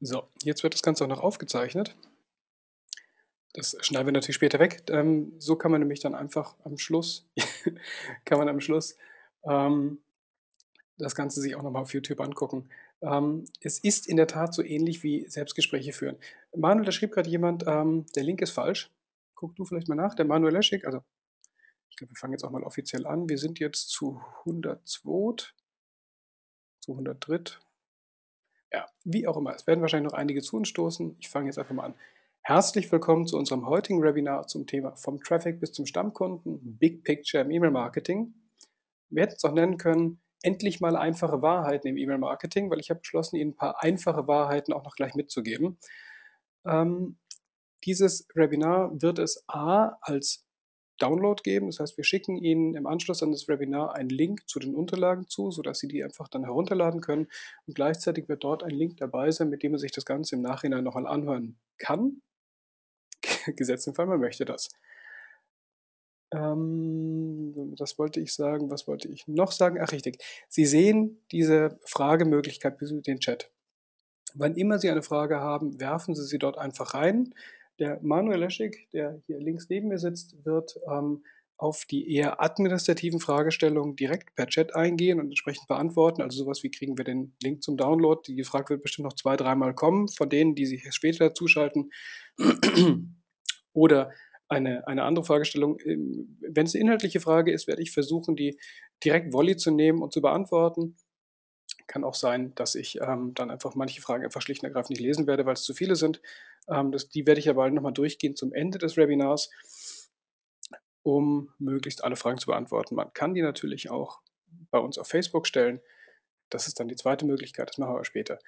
[0.00, 1.96] So, jetzt wird das Ganze auch noch aufgezeichnet.
[3.54, 4.84] Das schneiden wir natürlich später weg.
[4.90, 7.28] Ähm, so kann man nämlich dann einfach am Schluss,
[8.24, 8.96] kann man am Schluss
[9.44, 9.98] ähm,
[10.98, 12.68] das Ganze sich auch nochmal auf YouTube angucken.
[13.00, 16.16] Ähm, es ist in der Tat so ähnlich wie Selbstgespräche führen.
[16.54, 18.90] Manuel, da schrieb gerade jemand, ähm, der Link ist falsch.
[19.34, 20.14] Guck du vielleicht mal nach.
[20.14, 21.02] Der Manuel Leschig, also
[21.90, 23.28] ich glaube, wir fangen jetzt auch mal offiziell an.
[23.28, 25.46] Wir sind jetzt zu 102,
[26.80, 27.58] zu 103.
[28.72, 29.54] Ja, wie auch immer.
[29.54, 31.16] Es werden wahrscheinlich noch einige zu uns stoßen.
[31.20, 31.94] Ich fange jetzt einfach mal an.
[32.42, 37.42] Herzlich willkommen zu unserem heutigen Webinar zum Thema vom Traffic bis zum Stammkunden, Big Picture
[37.42, 38.34] im E-Mail-Marketing.
[39.10, 43.00] Wir hätten es auch nennen können, endlich mal einfache Wahrheiten im E-Mail-Marketing, weil ich habe
[43.00, 45.78] beschlossen, Ihnen ein paar einfache Wahrheiten auch noch gleich mitzugeben.
[46.66, 47.18] Ähm,
[47.84, 50.47] dieses Webinar wird es A als
[50.98, 51.66] Download geben.
[51.66, 55.28] Das heißt, wir schicken Ihnen im Anschluss an das Webinar einen Link zu den Unterlagen
[55.28, 57.28] zu, sodass Sie die einfach dann herunterladen können.
[57.66, 60.42] Und gleichzeitig wird dort ein Link dabei sein, mit dem man sich das Ganze im
[60.42, 62.22] Nachhinein nochmal anhören kann.
[63.46, 64.68] Gesetzt im Fall, man möchte das.
[66.32, 68.70] Ähm, das wollte ich sagen.
[68.70, 69.78] Was wollte ich noch sagen?
[69.80, 70.22] Ach, richtig.
[70.48, 73.50] Sie sehen diese Fragemöglichkeit den Chat.
[74.34, 77.34] Wann immer Sie eine Frage haben, werfen Sie sie dort einfach rein.
[77.78, 81.22] Der Manuel Leschig, der hier links neben mir sitzt, wird ähm,
[81.56, 86.22] auf die eher administrativen Fragestellungen direkt per Chat eingehen und entsprechend beantworten.
[86.22, 88.20] Also sowas wie kriegen wir den Link zum Download.
[88.26, 91.90] Die Frage wird bestimmt noch zwei, dreimal kommen von denen, die sich später dazuschalten.
[93.72, 94.12] Oder
[94.48, 95.78] eine, eine andere Fragestellung.
[95.84, 98.58] Ähm, wenn es eine inhaltliche Frage ist, werde ich versuchen, die
[99.04, 100.96] direkt Volley zu nehmen und zu beantworten.
[101.88, 105.00] Kann auch sein, dass ich ähm, dann einfach manche Fragen einfach schlicht und ergreifend nicht
[105.00, 106.20] lesen werde, weil es zu viele sind.
[106.68, 109.50] Ähm, das, die werde ich aber nochmal durchgehen zum Ende des Webinars,
[111.02, 112.94] um möglichst alle Fragen zu beantworten.
[112.94, 114.20] Man kann die natürlich auch
[114.70, 115.80] bei uns auf Facebook stellen.
[116.50, 118.38] Das ist dann die zweite Möglichkeit, das machen wir aber später.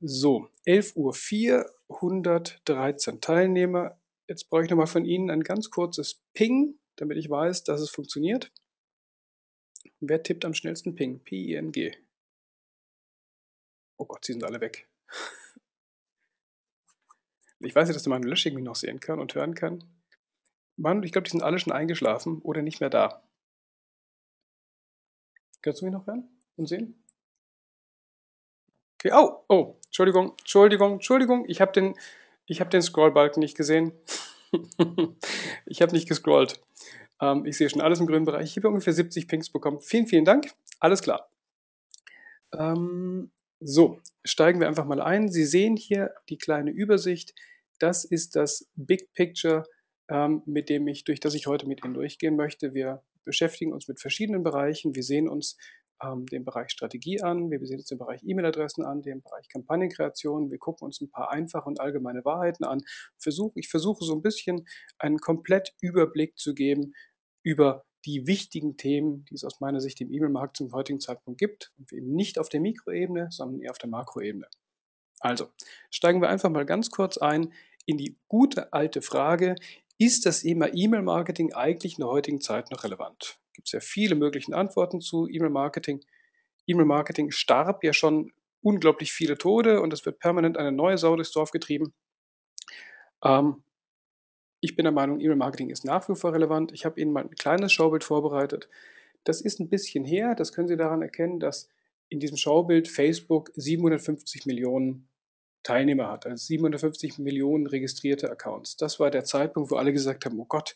[0.00, 3.98] So, 11.04 Uhr, 113 Teilnehmer.
[4.28, 7.90] Jetzt brauche ich nochmal von Ihnen ein ganz kurzes Ping, damit ich weiß, dass es
[7.90, 8.52] funktioniert.
[10.00, 11.20] Wer tippt am schnellsten Ping?
[11.24, 11.92] P-I-N-G.
[13.98, 14.88] Oh Gott, sie sind alle weg.
[17.60, 19.82] Ich weiß nicht, dass der Manuel Löschig mich noch sehen kann und hören kann.
[20.76, 23.22] Mann, ich glaube, die sind alle schon eingeschlafen oder nicht mehr da.
[25.60, 27.04] Kannst du mich noch hören und sehen?
[28.94, 31.94] Okay, oh, oh, Entschuldigung, Entschuldigung, Entschuldigung, ich habe den,
[32.48, 33.92] hab den Scrollbalken nicht gesehen.
[35.66, 36.60] ich habe nicht gescrollt.
[37.20, 38.50] Ähm, ich sehe schon alles im grünen Bereich.
[38.50, 39.80] Ich habe ungefähr 70 Pings bekommen.
[39.80, 40.52] Vielen, vielen Dank.
[40.78, 41.30] Alles klar.
[42.52, 43.30] Ähm,
[43.60, 45.30] so, steigen wir einfach mal ein.
[45.30, 47.34] Sie sehen hier die kleine Übersicht.
[47.78, 49.64] Das ist das Big Picture,
[50.08, 52.74] ähm, mit dem ich, durch das ich heute mit Ihnen durchgehen möchte.
[52.74, 54.94] Wir beschäftigen uns mit verschiedenen Bereichen.
[54.94, 55.56] Wir sehen uns
[56.02, 60.50] ähm, den Bereich Strategie an, wir sehen uns den Bereich E-Mail-Adressen an, den Bereich Kampagnenkreation.
[60.50, 62.80] Wir gucken uns ein paar einfache und allgemeine Wahrheiten an.
[63.18, 64.66] Versuch, ich versuche so ein bisschen
[64.98, 66.94] einen komplett Überblick zu geben
[67.42, 71.72] über die wichtigen Themen, die es aus meiner Sicht im E-Mail-Markt zum heutigen Zeitpunkt gibt.
[71.78, 74.46] Und eben nicht auf der Mikroebene, sondern eher auf der Makroebene.
[75.20, 75.48] Also,
[75.90, 77.52] steigen wir einfach mal ganz kurz ein
[77.86, 79.56] in die gute alte Frage,
[79.96, 83.40] ist das Thema E-Mail-Marketing eigentlich in der heutigen Zeit noch relevant?
[83.52, 86.04] Gibt es ja viele mögliche Antworten zu E-Mail-Marketing.
[86.66, 88.30] E-Mail-Marketing starb ja schon
[88.60, 91.94] unglaublich viele Tode und es wird permanent eine neue Sau durchs Dorf getrieben.
[93.24, 93.64] Ähm,
[94.60, 96.72] ich bin der Meinung, E-Mail-Marketing ist nach wie vor relevant.
[96.72, 98.68] Ich habe Ihnen mal ein kleines Schaubild vorbereitet.
[99.24, 100.34] Das ist ein bisschen her.
[100.34, 101.68] Das können Sie daran erkennen, dass
[102.08, 105.08] in diesem Schaubild Facebook 750 Millionen
[105.62, 108.76] Teilnehmer hat, also 750 Millionen registrierte Accounts.
[108.76, 110.74] Das war der Zeitpunkt, wo alle gesagt haben, oh Gott,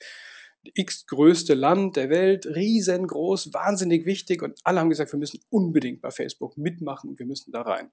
[0.75, 6.03] x größte Land der Welt, riesengroß, wahnsinnig wichtig und alle haben gesagt, wir müssen unbedingt
[6.03, 7.91] bei Facebook mitmachen und wir müssen da rein.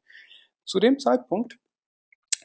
[0.66, 1.58] Zu dem Zeitpunkt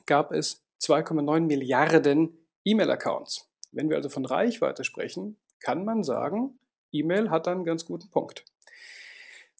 [0.06, 3.48] gab es 2,9 Milliarden E-Mail-Accounts.
[3.72, 6.58] Wenn wir also von Reichweite sprechen, kann man sagen,
[6.92, 8.44] E-Mail hat einen ganz guten Punkt.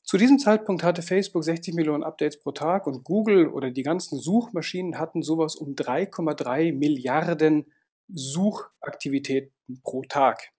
[0.03, 4.19] Zu diesem Zeitpunkt hatte Facebook 60 Millionen Updates pro Tag und Google oder die ganzen
[4.19, 7.73] Suchmaschinen hatten sowas um 3,3 Milliarden
[8.09, 10.53] Suchaktivitäten pro Tag.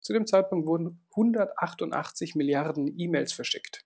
[0.00, 3.84] Zu dem Zeitpunkt wurden 188 Milliarden E-Mails verschickt.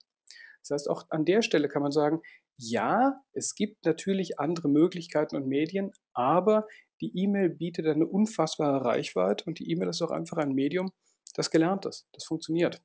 [0.61, 2.23] Das heißt, auch an der Stelle kann man sagen,
[2.57, 6.69] ja, es gibt natürlich andere Möglichkeiten und Medien, aber
[7.01, 10.93] die E-Mail bietet eine unfassbare Reichweite und die E-Mail ist auch einfach ein Medium,
[11.35, 12.83] das gelernt ist, das funktioniert.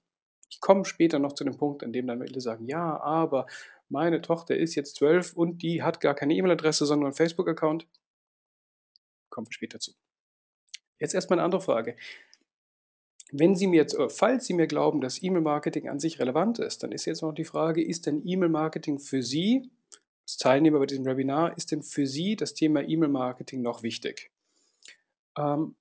[0.49, 3.45] Ich komme später noch zu dem Punkt, an dem dann viele sagen, ja, aber
[3.87, 7.87] meine Tochter ist jetzt zwölf und die hat gar keine E-Mail-Adresse, sondern einen Facebook-Account.
[9.29, 9.93] Kommen wir später zu.
[10.99, 11.95] Jetzt erstmal eine andere Frage.
[13.31, 16.81] Wenn Sie mir jetzt, äh, falls Sie mir glauben, dass E-Mail-Marketing an sich relevant ist,
[16.81, 19.69] dann ist jetzt noch die Frage, ist denn E-Mail-Marketing für Sie
[20.37, 24.31] Teilnehmer bei diesem Webinar, ist denn für Sie das Thema E-Mail-Marketing noch wichtig?
[25.37, 25.75] Ähm,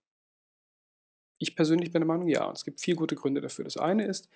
[1.38, 2.44] ich persönlich bin der Meinung, ja.
[2.44, 3.64] Und es gibt vier gute Gründe dafür.
[3.64, 4.28] Das eine ist,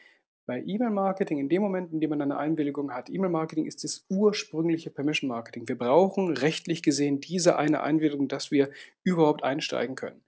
[0.44, 4.90] bei E-Mail-Marketing, in dem Moment, in dem man eine Einwilligung hat, E-Mail-Marketing ist das ursprüngliche
[4.90, 5.68] Permission-Marketing.
[5.68, 8.70] Wir brauchen rechtlich gesehen diese eine Einwilligung, dass wir
[9.04, 10.22] überhaupt einsteigen können.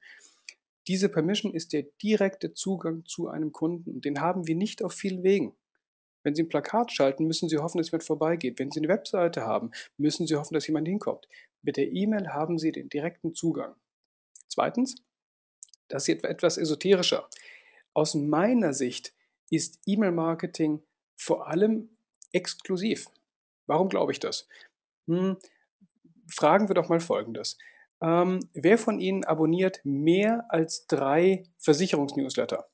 [0.86, 4.92] Diese Permission ist der direkte Zugang zu einem Kunden und den haben wir nicht auf
[4.92, 5.54] vielen Wegen.
[6.24, 8.58] Wenn Sie ein Plakat schalten, müssen Sie hoffen, dass jemand vorbeigeht.
[8.58, 11.28] Wenn Sie eine Webseite haben, müssen Sie hoffen, dass jemand hinkommt.
[11.62, 13.74] Mit der E-Mail haben Sie den direkten Zugang.
[14.48, 14.96] Zweitens,
[15.88, 17.28] das ist etwas esoterischer.
[17.92, 19.14] Aus meiner Sicht
[19.50, 20.82] ist E-Mail-Marketing
[21.16, 21.96] vor allem
[22.32, 23.06] exklusiv.
[23.66, 24.48] Warum glaube ich das?
[25.06, 25.36] Hm,
[26.28, 27.58] fragen wir doch mal Folgendes.
[28.02, 32.68] Ähm, wer von Ihnen abonniert mehr als drei Versicherungsnewsletter?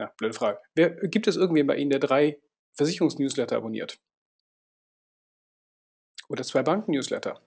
[0.00, 0.58] Ja, blöde Frage.
[0.74, 2.40] Wer, gibt es irgendwen bei Ihnen, der drei
[2.72, 4.00] Versicherungsnewsletter abonniert?
[6.30, 7.38] Oder zwei Banken-Newsletter?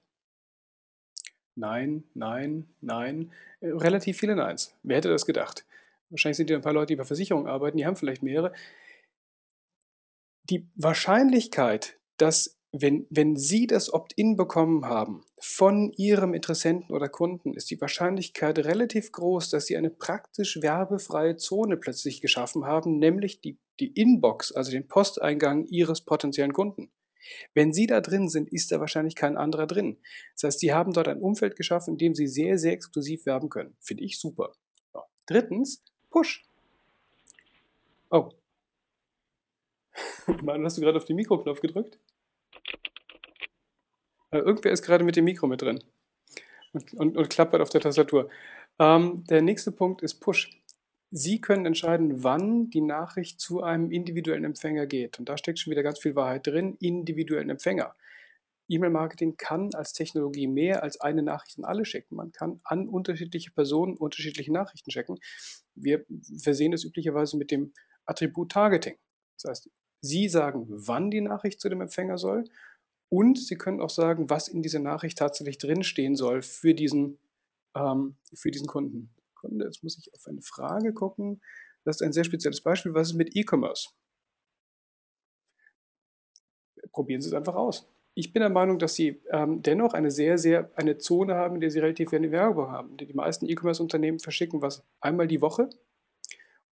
[1.56, 3.32] Nein, nein, nein.
[3.60, 4.78] Äh, relativ viele Neins.
[4.84, 5.66] Wer hätte das gedacht?
[6.12, 8.54] Wahrscheinlich sind ja ein paar Leute, die bei Versicherungen arbeiten, die haben vielleicht mehrere.
[10.52, 17.54] Die Wahrscheinlichkeit, dass wenn, wenn Sie das Opt-in bekommen haben von Ihrem Interessenten oder Kunden,
[17.54, 23.42] ist die Wahrscheinlichkeit relativ groß, dass Sie eine praktisch werbefreie Zone plötzlich geschaffen haben, nämlich
[23.42, 26.92] die, die Inbox, also den Posteingang Ihres potenziellen Kunden.
[27.54, 30.00] Wenn Sie da drin sind, ist da wahrscheinlich kein anderer drin.
[30.34, 33.50] Das heißt, Sie haben dort ein Umfeld geschaffen, in dem Sie sehr, sehr exklusiv werben
[33.50, 33.78] können.
[33.80, 34.52] Finde ich super.
[34.92, 35.02] So.
[35.28, 36.44] Drittens, Push.
[38.10, 38.30] Oh.
[40.42, 42.00] Mann, hast du gerade auf den Mikroknopf gedrückt?
[44.34, 45.80] Äh, irgendwer ist gerade mit dem Mikro mit drin
[46.74, 48.30] und, und, und klappert auf der Tastatur.
[48.80, 50.60] Ähm, der nächste Punkt ist Push.
[51.12, 55.20] Sie können entscheiden, wann die Nachricht zu einem individuellen Empfänger geht.
[55.20, 57.94] Und da steckt schon wieder ganz viel Wahrheit drin, individuellen Empfänger.
[58.68, 62.16] E-Mail-Marketing kann als Technologie mehr als eine Nachricht an alle schicken.
[62.16, 65.20] Man kann an unterschiedliche Personen unterschiedliche Nachrichten schicken.
[65.76, 66.04] Wir
[66.42, 67.74] versehen es üblicherweise mit dem
[68.06, 68.96] Attribut Targeting.
[69.40, 69.70] Das heißt,
[70.02, 72.46] Sie sagen, wann die Nachricht zu dem Empfänger soll
[73.10, 77.20] und Sie können auch sagen, was in dieser Nachricht tatsächlich drinstehen soll für diesen,
[77.76, 79.14] ähm, für diesen Kunden.
[79.36, 81.42] Kunde, jetzt muss ich auf eine Frage gucken.
[81.84, 82.94] Das ist ein sehr spezielles Beispiel.
[82.94, 83.90] Was ist mit E-Commerce?
[86.92, 87.90] Probieren Sie es einfach aus.
[88.16, 91.62] Ich bin der Meinung, dass Sie ähm, dennoch eine sehr, sehr, eine Zone haben, in
[91.62, 92.96] der Sie relativ wenig Werbung haben.
[92.98, 95.70] Die meisten E-Commerce-Unternehmen verschicken was einmal die Woche.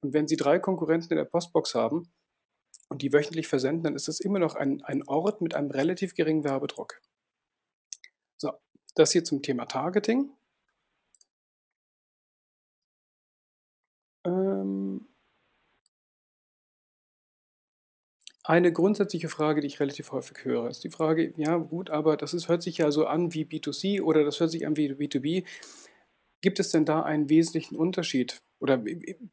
[0.01, 2.11] Und wenn Sie drei Konkurrenten in der Postbox haben,
[2.91, 6.13] und die wöchentlich versenden, dann ist das immer noch ein, ein Ort mit einem relativ
[6.13, 7.01] geringen Werbedruck.
[8.37, 8.51] So,
[8.95, 10.29] das hier zum Thema Targeting.
[14.25, 15.07] Ähm,
[18.43, 22.33] eine grundsätzliche Frage, die ich relativ häufig höre, ist die Frage, ja gut, aber das
[22.33, 25.45] ist, hört sich ja so an wie B2C oder das hört sich an wie B2B.
[26.41, 28.41] Gibt es denn da einen wesentlichen Unterschied?
[28.59, 28.83] Oder,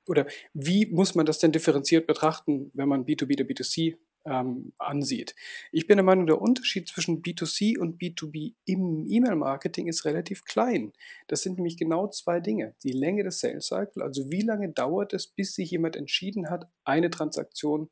[0.06, 5.34] oder wie muss man das denn differenziert betrachten, wenn man B2B oder B2C ähm, ansieht?
[5.72, 10.92] Ich bin der Meinung, der Unterschied zwischen B2C und B2B im E-Mail-Marketing ist relativ klein.
[11.26, 12.74] Das sind nämlich genau zwei Dinge.
[12.82, 16.70] Die Länge des Sales Cycle, also wie lange dauert es, bis sich jemand entschieden hat,
[16.84, 17.90] eine Transaktion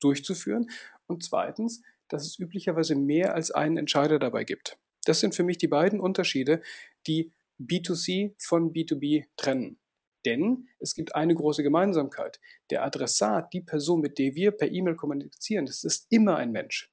[0.00, 0.70] durchzuführen.
[1.06, 4.78] Und zweitens, dass es üblicherweise mehr als einen Entscheider dabei gibt.
[5.04, 6.62] Das sind für mich die beiden Unterschiede,
[7.06, 9.78] die B2C von B2B trennen.
[10.24, 12.40] Denn es gibt eine große Gemeinsamkeit.
[12.70, 16.90] Der Adressat, die Person, mit der wir per E-Mail kommunizieren, das ist immer ein Mensch.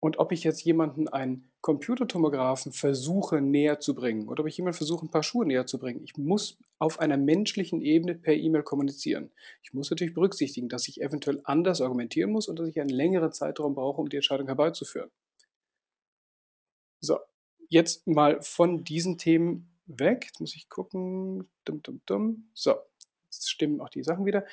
[0.00, 4.76] Und ob ich jetzt jemanden einen Computertomographen versuche näher zu bringen oder ob ich jemanden
[4.76, 8.62] versuche, ein paar Schuhe näher zu bringen, ich muss auf einer menschlichen Ebene per E-Mail
[8.62, 9.32] kommunizieren.
[9.64, 13.32] Ich muss natürlich berücksichtigen, dass ich eventuell anders argumentieren muss und dass ich einen längeren
[13.32, 15.10] Zeitraum brauche, um die Entscheidung herbeizuführen.
[17.00, 17.18] So,
[17.68, 20.24] jetzt mal von diesen Themen weg.
[20.26, 21.48] Jetzt muss ich gucken.
[21.64, 22.50] Dum, dum, dum.
[22.54, 22.74] So,
[23.24, 24.44] jetzt stimmen auch die Sachen wieder.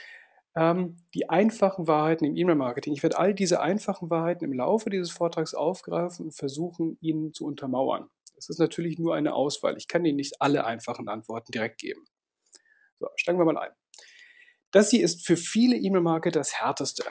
[0.56, 2.94] Ähm, die einfachen Wahrheiten im E-Mail-Marketing.
[2.94, 7.46] Ich werde all diese einfachen Wahrheiten im Laufe dieses Vortrags aufgreifen und versuchen, ihnen zu
[7.46, 8.10] untermauern.
[8.36, 9.78] Das ist natürlich nur eine Auswahl.
[9.78, 12.06] Ich kann Ihnen nicht alle einfachen Antworten direkt geben.
[13.00, 13.72] So, steigen wir mal ein.
[14.72, 17.06] Das hier ist für viele E-Mail-Marketer das Härteste.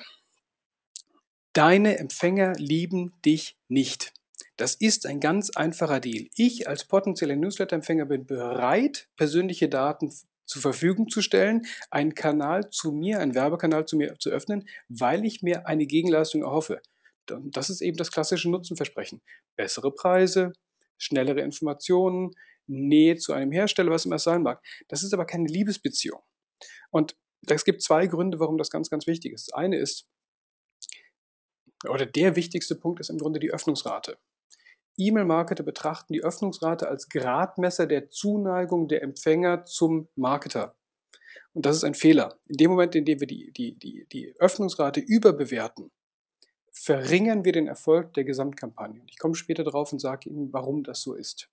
[1.55, 4.13] Deine Empfänger lieben dich nicht.
[4.57, 6.29] Das ist ein ganz einfacher Deal.
[6.37, 10.13] Ich als potenzieller Newsletter-Empfänger bin bereit, persönliche Daten
[10.47, 15.25] zur Verfügung zu stellen, einen Kanal zu mir, einen Werbekanal zu mir zu öffnen, weil
[15.25, 16.81] ich mir eine Gegenleistung erhoffe.
[17.27, 19.23] Das ist eben das klassische Nutzenversprechen.
[19.57, 20.53] Bessere Preise,
[20.99, 22.33] schnellere Informationen,
[22.67, 24.63] Nähe zu einem Hersteller, was immer es sein mag.
[24.89, 26.23] Das ist aber keine Liebesbeziehung.
[26.91, 29.49] Und es gibt zwei Gründe, warum das ganz, ganz wichtig ist.
[29.49, 30.07] Das eine ist,
[31.89, 34.19] oder der wichtigste Punkt ist im Grunde die Öffnungsrate.
[34.97, 40.77] E-Mail-Marketer betrachten die Öffnungsrate als Gradmesser der Zuneigung der Empfänger zum Marketer.
[41.53, 42.39] Und das ist ein Fehler.
[42.47, 45.91] In dem Moment, in dem wir die, die, die, die Öffnungsrate überbewerten,
[46.73, 49.03] verringern wir den Erfolg der Gesamtkampagne.
[49.07, 51.49] Ich komme später darauf und sage Ihnen, warum das so ist.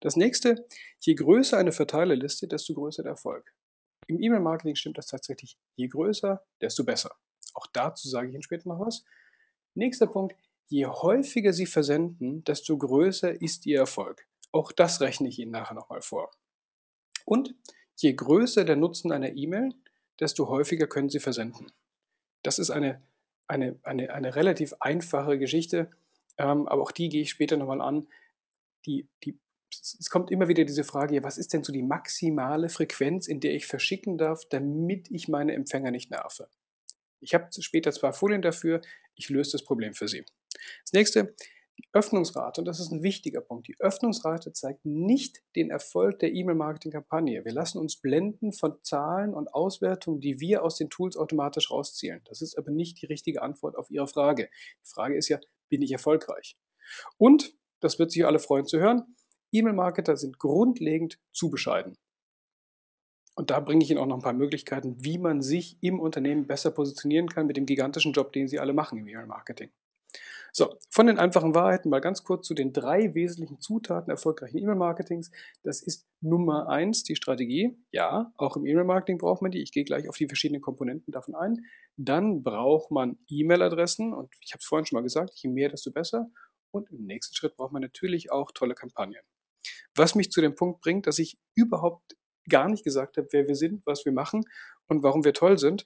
[0.00, 0.66] Das nächste,
[1.00, 3.52] je größer eine Verteilerliste, desto größer der Erfolg.
[4.06, 7.16] Im E-Mail-Marketing stimmt das tatsächlich, je größer, desto besser.
[7.54, 9.04] Auch dazu sage ich Ihnen später noch was.
[9.74, 10.36] Nächster Punkt,
[10.68, 14.26] je häufiger Sie versenden, desto größer ist Ihr Erfolg.
[14.52, 16.30] Auch das rechne ich Ihnen nachher nochmal vor.
[17.24, 17.54] Und
[17.96, 19.74] je größer der Nutzen einer E-Mail,
[20.20, 21.72] desto häufiger können Sie versenden.
[22.42, 23.02] Das ist eine
[23.46, 25.90] eine, eine, eine relativ einfache Geschichte,
[26.38, 28.06] ähm, aber auch die gehe ich später nochmal an.
[28.86, 29.38] Die, die,
[29.70, 33.54] es kommt immer wieder diese Frage, was ist denn so die maximale Frequenz, in der
[33.54, 36.48] ich verschicken darf, damit ich meine Empfänger nicht nerve?
[37.20, 38.82] Ich habe später zwei Folien dafür,
[39.14, 40.24] ich löse das Problem für Sie.
[40.84, 41.34] Das nächste,
[41.78, 46.32] die Öffnungsrate, und das ist ein wichtiger Punkt, die Öffnungsrate zeigt nicht den Erfolg der
[46.32, 47.44] E-Mail-Marketing-Kampagne.
[47.44, 52.20] Wir lassen uns blenden von Zahlen und Auswertungen, die wir aus den Tools automatisch rauszielen.
[52.26, 54.48] Das ist aber nicht die richtige Antwort auf Ihre Frage.
[54.82, 56.56] Die Frage ist ja, bin ich erfolgreich?
[57.18, 59.16] Und, das wird sich alle freuen zu hören,
[59.52, 61.96] E-Mail-Marketer sind grundlegend zu bescheiden.
[63.36, 66.46] Und da bringe ich Ihnen auch noch ein paar Möglichkeiten, wie man sich im Unternehmen
[66.46, 69.70] besser positionieren kann mit dem gigantischen Job, den Sie alle machen im E-Mail-Marketing.
[70.56, 75.32] So, von den einfachen Wahrheiten mal ganz kurz zu den drei wesentlichen Zutaten erfolgreichen E-Mail-Marketings.
[75.64, 77.76] Das ist Nummer eins die Strategie.
[77.90, 79.60] Ja, auch im E-Mail-Marketing braucht man die.
[79.60, 81.64] Ich gehe gleich auf die verschiedenen Komponenten davon ein.
[81.96, 85.90] Dann braucht man E-Mail-Adressen und ich habe es vorhin schon mal gesagt, je mehr, desto
[85.90, 86.30] besser.
[86.70, 89.22] Und im nächsten Schritt braucht man natürlich auch tolle Kampagnen.
[89.96, 92.16] Was mich zu dem Punkt bringt, dass ich überhaupt
[92.48, 94.44] gar nicht gesagt habe, wer wir sind, was wir machen
[94.86, 95.84] und warum wir toll sind,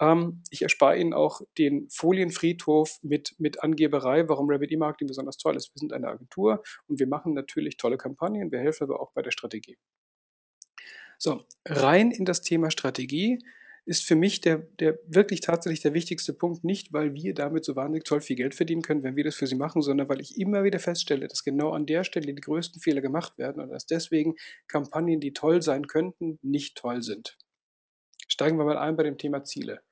[0.00, 5.56] ähm, ich erspare Ihnen auch den Folienfriedhof mit, mit Angeberei, warum Rabbit E-Marketing besonders toll
[5.56, 5.74] ist.
[5.74, 9.22] Wir sind eine Agentur und wir machen natürlich tolle Kampagnen, wir helfen aber auch bei
[9.22, 9.76] der Strategie.
[11.18, 13.38] So, rein in das Thema Strategie
[13.84, 17.76] ist für mich der, der wirklich tatsächlich der wichtigste Punkt, nicht weil wir damit so
[17.76, 20.38] wahnsinnig toll viel Geld verdienen können, wenn wir das für sie machen, sondern weil ich
[20.38, 23.86] immer wieder feststelle, dass genau an der Stelle die größten Fehler gemacht werden und dass
[23.86, 27.36] deswegen Kampagnen, die toll sein könnten, nicht toll sind.
[28.28, 29.82] Steigen wir mal ein bei dem Thema Ziele.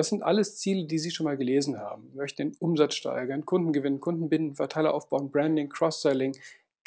[0.00, 2.08] Das sind alles Ziele, die Sie schon mal gelesen haben.
[2.12, 6.34] Wir möchten den Umsatz steigern, Kunden gewinnen, Kunden binden, Verteiler aufbauen, Branding, Cross-Selling.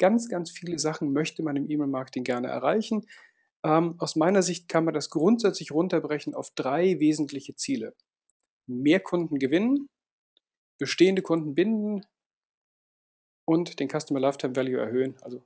[0.00, 3.06] Ganz, ganz viele Sachen möchte man im E-Mail-Marketing gerne erreichen.
[3.64, 7.94] Ähm, aus meiner Sicht kann man das grundsätzlich runterbrechen auf drei wesentliche Ziele.
[8.66, 9.86] Mehr Kunden gewinnen,
[10.80, 12.04] bestehende Kunden binden
[13.46, 15.40] und den Customer Lifetime Value erhöhen, also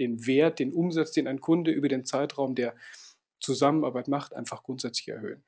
[0.00, 2.74] den Wert, den Umsatz, den ein Kunde über den Zeitraum der
[3.38, 5.44] Zusammenarbeit macht, einfach grundsätzlich erhöhen.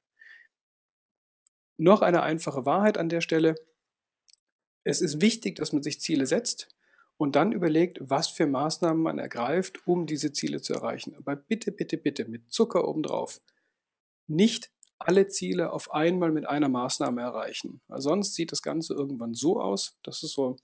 [1.79, 3.55] Noch eine einfache Wahrheit an der Stelle.
[4.85, 6.69] Es ist wichtig, dass man sich Ziele setzt
[7.17, 11.15] und dann überlegt, was für Maßnahmen man ergreift, um diese Ziele zu erreichen.
[11.17, 13.41] Aber bitte, bitte, bitte mit Zucker obendrauf.
[14.27, 17.81] Nicht alle Ziele auf einmal mit einer Maßnahme erreichen.
[17.87, 19.99] Weil sonst sieht das Ganze irgendwann so aus.
[20.03, 20.57] Das ist so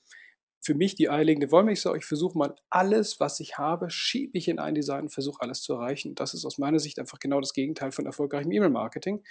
[0.60, 1.94] für mich die eierlegende Wollmilchsau.
[1.94, 5.60] Ich versuche mal alles, was ich habe, schiebe ich in ein Design und versuche alles
[5.62, 6.14] zu erreichen.
[6.14, 9.22] Das ist aus meiner Sicht einfach genau das Gegenteil von erfolgreichem E-Mail-Marketing.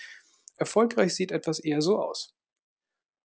[0.57, 2.35] Erfolgreich sieht etwas eher so aus.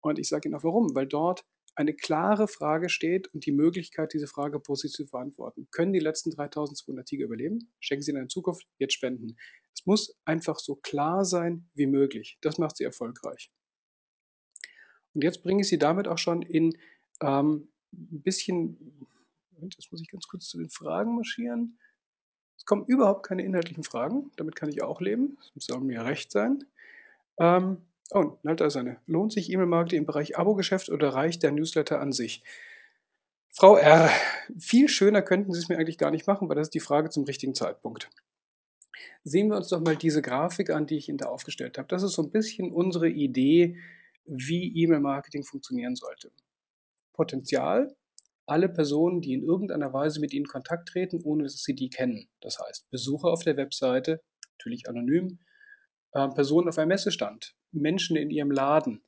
[0.00, 1.44] Und ich sage Ihnen auch warum, weil dort
[1.76, 5.66] eine klare Frage steht und die Möglichkeit, diese Frage positiv zu beantworten.
[5.70, 7.72] Können die letzten 3200 Tiger überleben?
[7.80, 9.36] Schenken Sie in der Zukunft jetzt Spenden.
[9.74, 12.38] Es muss einfach so klar sein wie möglich.
[12.42, 13.50] Das macht sie erfolgreich.
[15.14, 16.76] Und jetzt bringe ich Sie damit auch schon in
[17.20, 19.08] ähm, ein bisschen,
[19.60, 21.78] jetzt muss ich ganz kurz zu den Fragen marschieren.
[22.56, 25.38] Es kommen überhaupt keine inhaltlichen Fragen, damit kann ich auch leben.
[25.54, 26.64] Das soll mir recht sein.
[27.38, 28.98] Ähm, oh, halt also eine.
[29.06, 32.42] Lohnt sich E-Mail-Marketing im Bereich Abo-Geschäft oder reicht der Newsletter an sich?
[33.50, 34.10] Frau R.,
[34.58, 37.10] viel schöner könnten Sie es mir eigentlich gar nicht machen, weil das ist die Frage
[37.10, 38.10] zum richtigen Zeitpunkt.
[39.22, 41.88] Sehen wir uns doch mal diese Grafik an, die ich Ihnen da aufgestellt habe.
[41.88, 43.78] Das ist so ein bisschen unsere Idee,
[44.26, 46.32] wie E-Mail-Marketing funktionieren sollte.
[47.12, 47.94] Potenzial,
[48.46, 52.28] alle Personen, die in irgendeiner Weise mit Ihnen Kontakt treten, ohne dass Sie die kennen.
[52.40, 54.20] Das heißt, Besucher auf der Webseite,
[54.58, 55.38] natürlich anonym,
[56.14, 59.04] äh, Personen auf einem Messestand, Menschen in ihrem Laden,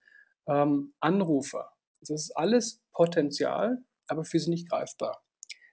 [0.47, 1.71] ähm, Anrufer.
[2.01, 5.23] Das ist alles Potenzial, aber für sie nicht greifbar.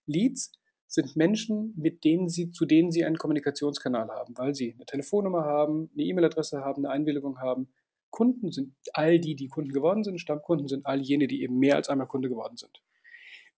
[0.06, 0.52] Leads
[0.88, 5.44] sind Menschen, mit denen sie, zu denen sie einen Kommunikationskanal haben, weil sie eine Telefonnummer
[5.44, 7.74] haben, eine E-Mail-Adresse haben, eine Einwilligung haben.
[8.12, 10.20] Kunden sind all die, die Kunden geworden sind.
[10.20, 12.84] Stammkunden sind all jene, die eben mehr als einmal Kunde geworden sind.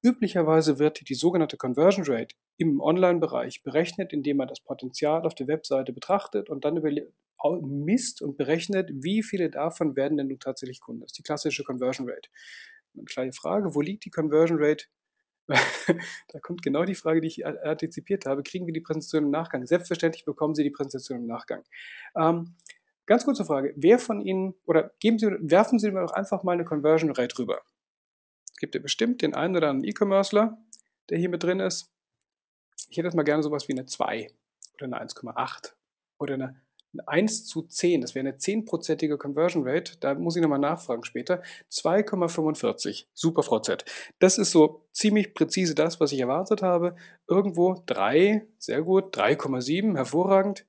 [0.05, 5.47] Üblicherweise wird die sogenannte Conversion Rate im Online-Bereich berechnet, indem man das Potenzial auf der
[5.47, 6.79] Webseite betrachtet und dann
[7.63, 11.01] misst und berechnet, wie viele davon werden denn nun tatsächlich Kunden.
[11.01, 12.29] Das ist die klassische Conversion Rate.
[12.93, 14.85] Eine kleine Frage, wo liegt die Conversion Rate?
[15.47, 18.43] da kommt genau die Frage, die ich antizipiert habe.
[18.43, 19.65] Kriegen wir die Präsentation im Nachgang?
[19.65, 21.63] Selbstverständlich bekommen Sie die Präsentation im Nachgang.
[22.15, 22.53] Ähm,
[23.07, 23.73] ganz kurze Frage.
[23.75, 27.39] Wer von Ihnen, oder geben Sie, werfen Sie mir doch einfach mal eine Conversion Rate
[27.39, 27.63] rüber.
[28.55, 30.57] Es gibt ja bestimmt den einen oder anderen E-Commercer,
[31.09, 31.91] der hier mit drin ist.
[32.89, 34.27] Ich hätte jetzt mal gerne sowas wie eine 2
[34.75, 35.73] oder eine 1,8
[36.19, 36.61] oder eine
[37.05, 41.43] 1 zu 10, das wäre eine 10-prozentige Conversion Rate, da muss ich nochmal nachfragen später,
[41.69, 43.07] 2,45.
[43.13, 43.83] Super, Frau Z.
[44.19, 46.95] Das ist so ziemlich präzise das, was ich erwartet habe.
[47.27, 50.65] Irgendwo 3, sehr gut, 3,7, hervorragend.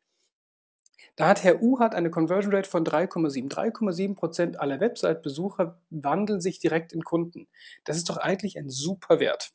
[1.17, 3.51] Da hat Herr U hat eine Conversion Rate von 3,7.
[3.51, 7.49] 3,7% aller Website-Besucher wandeln sich direkt in Kunden.
[7.85, 9.53] Das ist doch eigentlich ein super Wert.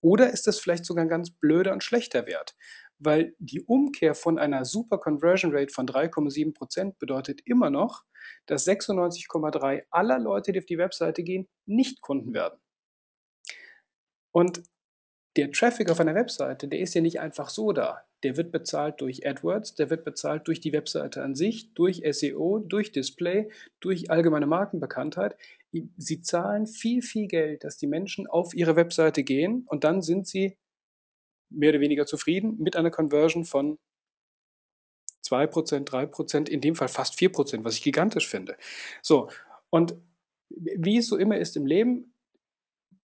[0.00, 2.56] Oder ist das vielleicht sogar ein ganz blöder und schlechter Wert?
[3.04, 8.04] weil die Umkehr von einer super Conversion Rate von 3,7% bedeutet immer noch,
[8.46, 12.60] dass 96,3 aller Leute, die auf die Webseite gehen, nicht Kunden werden.
[14.30, 14.62] Und
[15.36, 18.04] der Traffic auf einer Webseite, der ist ja nicht einfach so da.
[18.22, 22.58] Der wird bezahlt durch AdWords, der wird bezahlt durch die Webseite an sich, durch SEO,
[22.58, 25.36] durch Display, durch allgemeine Markenbekanntheit.
[25.96, 30.26] Sie zahlen viel, viel Geld, dass die Menschen auf ihre Webseite gehen und dann sind
[30.26, 30.58] sie
[31.48, 33.78] mehr oder weniger zufrieden mit einer Conversion von
[35.26, 38.56] 2%, 3%, in dem Fall fast 4%, was ich gigantisch finde.
[39.02, 39.30] So,
[39.70, 39.94] und
[40.50, 42.11] wie es so immer ist im Leben,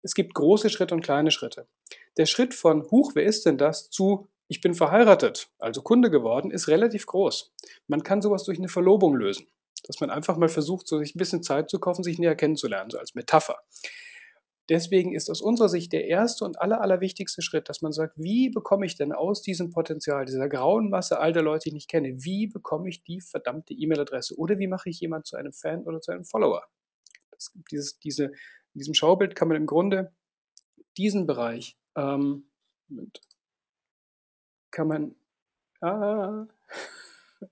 [0.01, 1.67] es gibt große Schritte und kleine Schritte.
[2.17, 6.51] Der Schritt von, huch, wer ist denn das, zu, ich bin verheiratet, also Kunde geworden,
[6.51, 7.53] ist relativ groß.
[7.87, 9.47] Man kann sowas durch eine Verlobung lösen.
[9.85, 12.91] Dass man einfach mal versucht, so sich ein bisschen Zeit zu kaufen, sich näher kennenzulernen,
[12.91, 13.57] so als Metapher.
[14.69, 18.49] Deswegen ist aus unserer Sicht der erste und aller, allerwichtigste Schritt, dass man sagt, wie
[18.49, 21.89] bekomme ich denn aus diesem Potenzial, dieser grauen Masse all der Leute, die ich nicht
[21.89, 25.83] kenne, wie bekomme ich die verdammte E-Mail-Adresse oder wie mache ich jemand zu einem Fan
[25.83, 26.63] oder zu einem Follower?
[27.31, 28.31] Das, dieses, diese,
[28.73, 30.11] in diesem Schaubild kann man im Grunde
[30.97, 32.45] diesen Bereich, ähm,
[34.71, 35.15] kann man,
[35.81, 36.47] ah,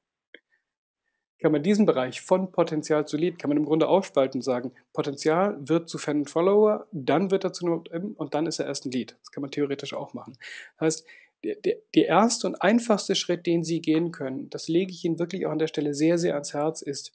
[1.41, 4.73] kann man diesen Bereich von Potenzial zu Lead, kann man im Grunde aufspalten und sagen,
[4.93, 8.65] Potenzial wird zu Fan und Follower, dann wird er zu Opt-in und dann ist er
[8.65, 9.17] erst ein Lead.
[9.21, 10.37] Das kann man theoretisch auch machen.
[10.77, 11.07] Das heißt,
[11.43, 15.19] der, der, der erste und einfachste Schritt, den Sie gehen können, das lege ich Ihnen
[15.19, 17.13] wirklich auch an der Stelle sehr, sehr ans Herz, ist,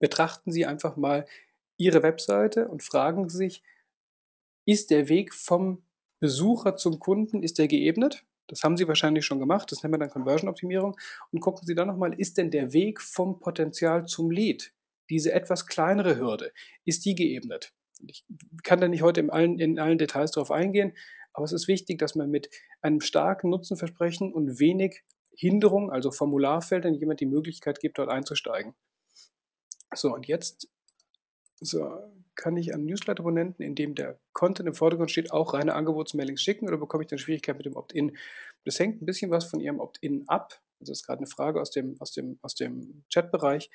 [0.00, 1.24] betrachten Sie einfach mal
[1.78, 3.62] Ihre Webseite und fragen sich,
[4.66, 5.82] ist der Weg vom
[6.20, 8.26] Besucher zum Kunden, ist der geebnet?
[8.48, 10.96] Das haben Sie wahrscheinlich schon gemacht, das nennen wir dann Conversion-Optimierung.
[11.32, 14.72] Und gucken Sie dann nochmal, ist denn der Weg vom Potenzial zum Lead,
[15.10, 16.52] diese etwas kleinere Hürde,
[16.84, 17.72] ist die geebnet?
[18.06, 18.24] Ich
[18.62, 20.96] kann da nicht heute in allen, in allen Details darauf eingehen,
[21.32, 25.04] aber es ist wichtig, dass man mit einem starken Nutzenversprechen und wenig
[25.36, 28.74] Hinderung, also Formularfeldern, jemand die Möglichkeit gibt, dort einzusteigen.
[29.94, 30.68] So, und jetzt
[31.60, 31.98] so,
[32.34, 36.68] kann ich an Newsletter-Abonnenten, in dem der Content im Vordergrund steht, auch reine Angebotsmailings schicken
[36.68, 38.16] oder bekomme ich dann Schwierigkeiten mit dem Opt-in?
[38.64, 40.60] Das hängt ein bisschen was von Ihrem Opt-in ab.
[40.78, 43.70] Also das ist gerade eine Frage aus dem, aus dem, aus dem Chat-Bereich.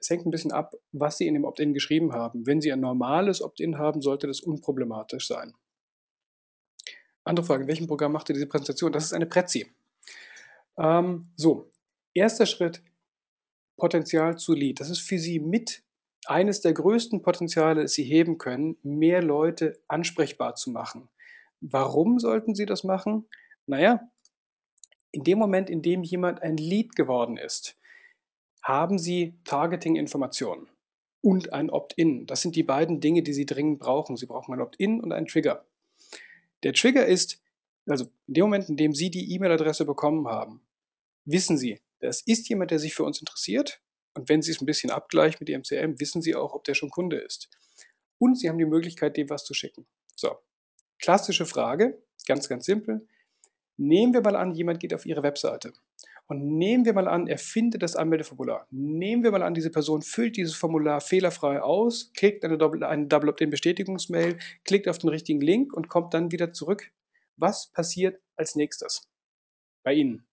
[0.00, 2.44] Es hängt ein bisschen ab, was Sie in dem Opt-in geschrieben haben.
[2.44, 5.54] Wenn Sie ein normales Opt-in haben, sollte das unproblematisch sein.
[7.22, 8.90] Andere Frage, in welchem Programm macht ihr diese Präsentation?
[8.90, 9.70] Das ist eine Prezi.
[10.76, 11.70] Ähm, so,
[12.14, 12.82] erster Schritt,
[13.76, 14.80] Potenzial zu Lead.
[14.80, 15.84] Das ist für Sie mit
[16.26, 21.08] eines der größten Potenziale, das Sie heben können, mehr Leute ansprechbar zu machen.
[21.60, 23.28] Warum sollten Sie das machen?
[23.66, 24.08] Naja,
[25.12, 27.76] in dem Moment, in dem jemand ein Lead geworden ist,
[28.62, 30.68] haben Sie Targeting-Informationen
[31.20, 32.26] und ein Opt-in.
[32.26, 34.16] Das sind die beiden Dinge, die Sie dringend brauchen.
[34.16, 35.66] Sie brauchen ein Opt-in und einen Trigger.
[36.62, 37.42] Der Trigger ist,
[37.86, 40.62] also in dem Moment, in dem Sie die E-Mail-Adresse bekommen haben,
[41.24, 43.80] wissen Sie, das ist jemand, der sich für uns interessiert
[44.14, 46.74] und wenn Sie es ein bisschen abgleichen mit Ihrem CRM, wissen Sie auch, ob der
[46.74, 47.48] schon Kunde ist.
[48.18, 49.86] Und Sie haben die Möglichkeit, dem was zu schicken.
[50.14, 50.36] So,
[50.98, 53.06] klassische Frage, ganz, ganz simpel.
[53.76, 55.72] Nehmen wir mal an, jemand geht auf Ihre Webseite.
[56.26, 58.66] Und nehmen wir mal an, er findet das Anmeldeformular.
[58.70, 64.38] Nehmen wir mal an, diese Person füllt dieses Formular fehlerfrei aus, klickt eine Double, Opt-in-Bestätigungsmail,
[64.64, 66.90] klickt auf den richtigen Link und kommt dann wieder zurück.
[67.36, 69.10] Was passiert als nächstes
[69.82, 70.24] bei Ihnen?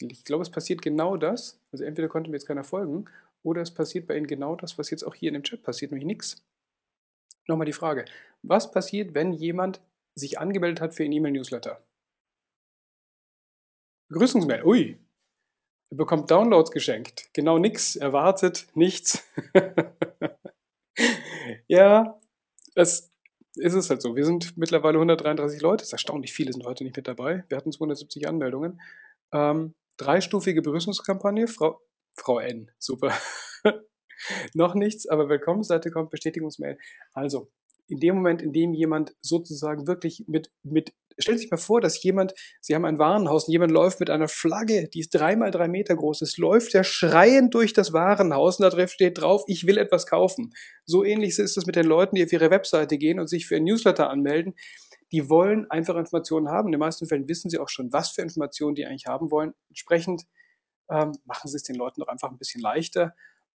[0.00, 1.60] Ich glaube, es passiert genau das.
[1.72, 3.06] Also entweder konnte mir jetzt keiner folgen
[3.42, 5.90] oder es passiert bei Ihnen genau das, was jetzt auch hier in dem Chat passiert,
[5.90, 6.44] nämlich nichts.
[7.46, 8.04] Nochmal die Frage,
[8.42, 9.80] was passiert, wenn jemand
[10.16, 11.80] sich angemeldet hat für ein E-Mail-Newsletter?
[14.08, 14.98] Begrüßungsmail, ui.
[15.90, 17.30] Er bekommt Downloads geschenkt.
[17.32, 19.24] Genau nichts, erwartet nichts.
[21.68, 22.20] ja,
[22.74, 23.12] es
[23.56, 24.16] ist es halt so.
[24.16, 25.82] Wir sind mittlerweile 133 Leute.
[25.82, 27.44] Es ist erstaunlich viele sind heute nicht mit dabei.
[27.48, 28.80] Wir hatten 270 Anmeldungen.
[29.32, 31.48] Ähm, dreistufige Begrüßungskampagne.
[31.48, 31.80] Frau,
[32.14, 32.70] Frau N.
[32.78, 33.12] Super.
[34.54, 36.78] Noch nichts, aber Willkommenseite kommt, Bestätigungsmail.
[37.12, 37.50] Also,
[37.88, 41.80] in dem Moment, in dem jemand sozusagen wirklich mit, mit Stellen Sie sich mal vor,
[41.80, 45.50] dass jemand, Sie haben ein Warenhaus und jemand läuft mit einer Flagge, die ist dreimal
[45.50, 49.42] drei Meter groß, es läuft ja schreiend durch das Warenhaus und da drauf steht drauf,
[49.46, 50.52] ich will etwas kaufen.
[50.84, 53.56] So ähnlich ist es mit den Leuten, die auf ihre Webseite gehen und sich für
[53.56, 54.54] ein Newsletter anmelden.
[55.12, 56.68] Die wollen einfach Informationen haben.
[56.68, 59.54] In den meisten Fällen wissen sie auch schon, was für Informationen die eigentlich haben wollen.
[59.68, 60.24] Entsprechend
[60.90, 63.14] ähm, machen Sie es den Leuten doch einfach ein bisschen leichter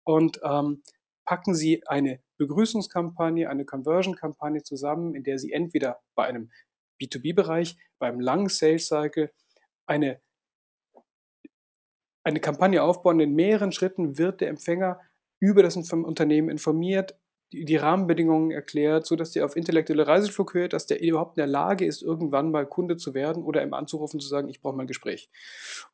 [0.04, 0.82] und ähm,
[1.24, 6.50] packen Sie eine Begrüßungskampagne, eine Conversion-Kampagne zusammen, in der Sie entweder bei einem
[7.02, 9.32] B2B-Bereich, beim langen Sales Cycle
[9.86, 10.20] eine,
[12.24, 13.20] eine Kampagne aufbauen.
[13.20, 15.00] In mehreren Schritten wird der Empfänger
[15.40, 17.18] über das Unternehmen informiert,
[17.52, 21.46] die, die Rahmenbedingungen erklärt, sodass der auf intellektuelle Reiseflug hört, dass der überhaupt in der
[21.46, 24.84] Lage ist, irgendwann mal Kunde zu werden oder ihm anzurufen, zu sagen, ich brauche mal
[24.84, 25.30] ein Gespräch.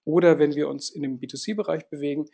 [0.05, 2.27] Oder wenn wir uns in dem B2C-Bereich bewegen,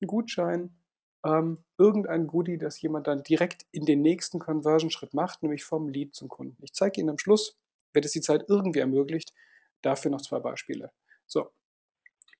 [0.00, 0.76] ein Gutschein,
[1.24, 6.14] ähm, irgendein Goodie, das jemand dann direkt in den nächsten Conversion-Schritt macht, nämlich vom Lead
[6.14, 6.62] zum Kunden.
[6.62, 7.58] Ich zeige Ihnen am Schluss,
[7.92, 9.32] wenn es die Zeit irgendwie ermöglicht,
[9.82, 10.90] dafür noch zwei Beispiele.
[11.26, 11.50] So,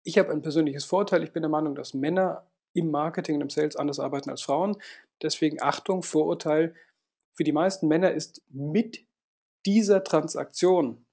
[0.04, 1.22] ich habe ein persönliches Vorteil.
[1.22, 4.76] Ich bin der Meinung, dass Männer im Marketing und im Sales anders arbeiten als Frauen.
[5.22, 6.74] Deswegen Achtung, Vorurteil.
[7.34, 9.06] Für die meisten Männer ist mit
[9.64, 11.06] dieser Transaktion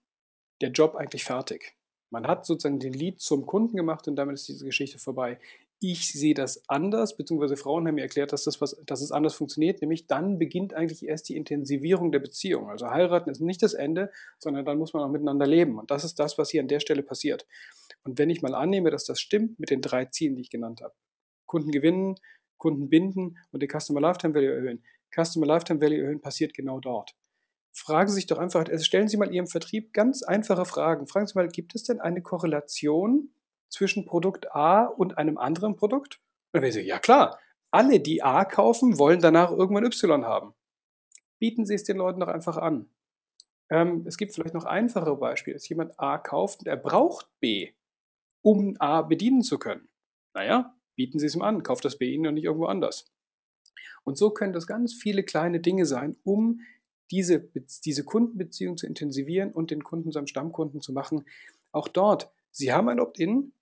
[0.62, 1.76] der Job eigentlich fertig.
[2.12, 5.39] Man hat sozusagen den Lead zum Kunden gemacht und damit ist diese Geschichte vorbei.
[5.82, 9.36] Ich sehe das anders, beziehungsweise Frauen haben mir erklärt, dass, das was, dass es anders
[9.36, 12.69] funktioniert, nämlich dann beginnt eigentlich erst die Intensivierung der Beziehung.
[12.69, 15.80] Also heiraten ist nicht das Ende, sondern dann muss man auch miteinander leben.
[15.80, 17.48] Und das ist das, was hier an der Stelle passiert.
[18.04, 20.82] Und wenn ich mal annehme, dass das stimmt mit den drei Zielen, die ich genannt
[20.82, 20.95] habe,
[21.45, 22.15] Kunden gewinnen,
[22.60, 24.84] Kunden binden und den Customer Lifetime Value erhöhen.
[25.15, 27.15] Customer Lifetime Value erhöhen passiert genau dort.
[27.72, 31.08] Fragen Sie sich doch einfach, also stellen Sie mal Ihrem Vertrieb ganz einfache Fragen.
[31.08, 33.34] Fragen Sie mal, gibt es denn eine Korrelation
[33.69, 36.15] zwischen Produkt A und einem anderen Produkt?
[36.17, 37.39] Und dann werden Sie, ja klar,
[37.72, 40.54] alle, die A kaufen, wollen danach irgendwann Y haben.
[41.39, 42.89] Bieten Sie es den Leuten doch einfach an.
[43.69, 47.72] Ähm, es gibt vielleicht noch einfachere Beispiele, dass jemand A kauft und er braucht B,
[48.41, 49.88] um A bedienen zu können.
[50.34, 53.06] Naja, bieten Sie es ihm an, kauft das bei Ihnen und nicht irgendwo anders.
[54.04, 56.60] Und so können das ganz viele kleine Dinge sein, um
[57.10, 57.50] diese,
[57.86, 61.24] diese Kundenbeziehung zu intensivieren und den Kunden zu einem Stammkunden zu machen.
[61.72, 63.54] Auch dort, Sie haben ein Opt-in,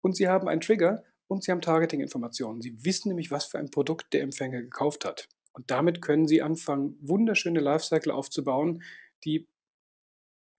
[0.00, 2.62] und Sie haben einen Trigger und Sie haben Targeting-Informationen.
[2.62, 5.28] Sie wissen nämlich, was für ein Produkt der Empfänger gekauft hat.
[5.52, 8.82] Und damit können Sie anfangen, wunderschöne Lifecycle aufzubauen,
[9.24, 9.48] die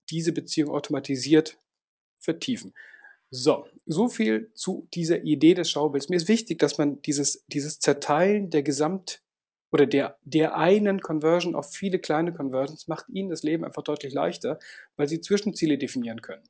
[0.10, 1.58] diese Beziehung automatisiert
[2.20, 2.74] vertiefen.
[3.32, 6.10] So, so viel zu dieser Idee des Schaubilds.
[6.10, 9.22] Mir ist wichtig, dass man dieses, dieses Zerteilen der Gesamt-
[9.72, 14.14] oder der, der einen Conversion auf viele kleine Conversions macht Ihnen das Leben einfach deutlich
[14.14, 14.58] leichter,
[14.96, 16.44] weil Sie Zwischenziele definieren können.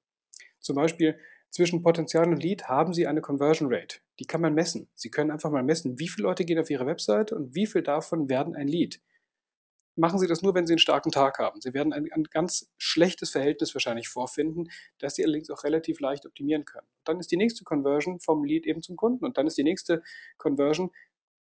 [0.61, 1.19] Zum Beispiel,
[1.51, 3.99] zwischen Potenzial und Lead haben Sie eine Conversion Rate.
[4.19, 4.87] Die kann man messen.
[4.95, 7.81] Sie können einfach mal messen, wie viele Leute gehen auf Ihre Website und wie viel
[7.81, 9.01] davon werden ein Lead.
[9.99, 11.59] Machen Sie das nur, wenn Sie einen starken Tag haben.
[11.59, 16.25] Sie werden ein, ein ganz schlechtes Verhältnis wahrscheinlich vorfinden, das Sie allerdings auch relativ leicht
[16.25, 16.87] optimieren können.
[17.03, 20.01] Dann ist die nächste Conversion vom Lead eben zum Kunden und dann ist die nächste
[20.37, 20.91] Conversion,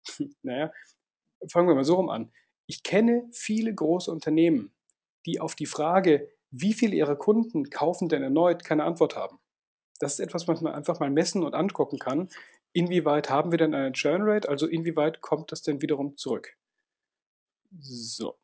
[0.43, 0.73] naja,
[1.49, 2.33] fangen wir mal so rum an.
[2.67, 4.75] Ich kenne viele große Unternehmen,
[5.27, 9.39] die auf die Frage, wie viele ihrer Kunden kaufen denn erneut, keine Antwort haben.
[10.01, 12.31] Das ist etwas, was man einfach mal messen und angucken kann.
[12.73, 14.49] Inwieweit haben wir denn eine Churn Rate?
[14.49, 16.57] Also inwieweit kommt das denn wiederum zurück?
[17.81, 18.40] So.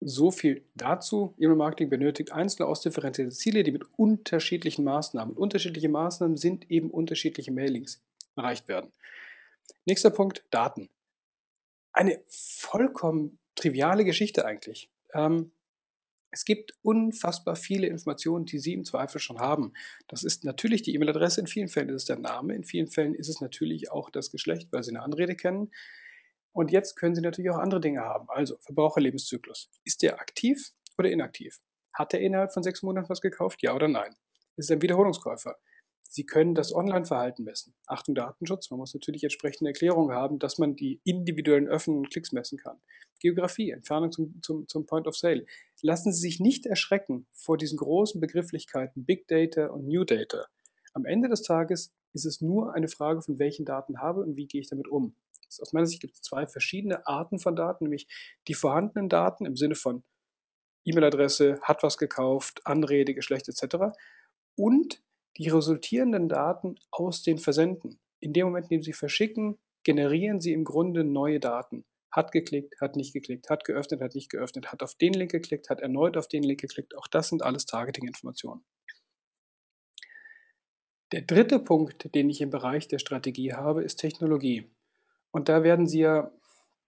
[0.00, 1.34] So viel dazu.
[1.38, 8.02] E-Mail-Marketing benötigt einzelne ausdifferenzierte Ziele, die mit unterschiedlichen Maßnahmen, unterschiedliche Maßnahmen sind eben unterschiedliche Mailings,
[8.34, 8.92] erreicht werden.
[9.84, 10.88] Nächster Punkt, Daten.
[11.92, 14.90] Eine vollkommen triviale Geschichte eigentlich.
[15.12, 15.52] Ähm,
[16.30, 19.72] es gibt unfassbar viele Informationen, die Sie im Zweifel schon haben.
[20.06, 23.14] Das ist natürlich die E-Mail-Adresse, in vielen Fällen ist es der Name, in vielen Fällen
[23.14, 25.70] ist es natürlich auch das Geschlecht, weil Sie eine Anrede kennen.
[26.52, 28.28] Und jetzt können Sie natürlich auch andere Dinge haben.
[28.28, 29.70] Also Verbraucherlebenszyklus.
[29.84, 31.60] Ist der aktiv oder inaktiv?
[31.92, 33.62] Hat er innerhalb von sechs Monaten was gekauft?
[33.62, 34.14] Ja oder nein?
[34.56, 35.56] Ist er ein Wiederholungskäufer?
[36.12, 37.72] Sie können das Online-Verhalten messen.
[37.86, 38.68] Achtung, Datenschutz.
[38.70, 42.80] Man muss natürlich entsprechende Erklärungen haben, dass man die individuellen Öffnen und Klicks messen kann.
[43.20, 45.46] Geografie, Entfernung zum, zum, zum Point of Sale.
[45.82, 50.46] Lassen Sie sich nicht erschrecken vor diesen großen Begrifflichkeiten Big Data und New Data.
[50.94, 54.46] Am Ende des Tages ist es nur eine Frage, von welchen Daten habe und wie
[54.48, 55.14] gehe ich damit um.
[55.58, 58.06] Aus meiner Sicht gibt es zwei verschiedene Arten von Daten, nämlich
[58.46, 60.04] die vorhandenen Daten im Sinne von
[60.84, 63.96] E-Mail-Adresse, hat was gekauft, Anrede, Geschlecht etc.
[64.56, 65.02] und
[65.36, 67.98] die resultierenden Daten aus den Versenden.
[68.20, 71.84] In dem Moment, in dem Sie verschicken, generieren Sie im Grunde neue Daten.
[72.10, 75.70] Hat geklickt, hat nicht geklickt, hat geöffnet, hat nicht geöffnet, hat auf den Link geklickt,
[75.70, 76.96] hat erneut auf den Link geklickt.
[76.96, 78.64] Auch das sind alles Targeting-Informationen.
[81.12, 84.70] Der dritte Punkt, den ich im Bereich der Strategie habe, ist Technologie.
[85.30, 86.32] Und da werden Sie ja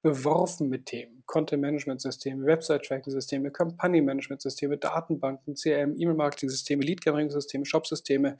[0.02, 1.22] beworfen mit Themen.
[1.26, 8.36] Content-Management-Systeme, Website-Tracking-Systeme, Kampagnen-Management-Systeme, Datenbanken, CRM, E-Mail-Marketing-Systeme, Lead-Generierungssysteme, Shop-Systeme.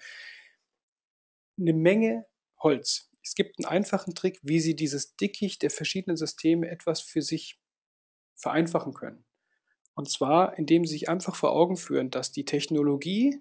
[1.59, 2.27] Eine Menge
[2.59, 3.11] Holz.
[3.23, 7.61] Es gibt einen einfachen Trick, wie Sie dieses Dickicht der verschiedenen Systeme etwas für sich
[8.35, 9.25] vereinfachen können.
[9.95, 13.41] Und zwar, indem Sie sich einfach vor Augen führen, dass die Technologie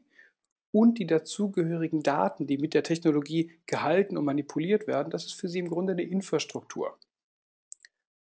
[0.72, 5.50] und die dazugehörigen Daten, die mit der Technologie gehalten und manipuliert werden, das ist für
[5.50, 6.98] Sie im Grunde eine Infrastruktur.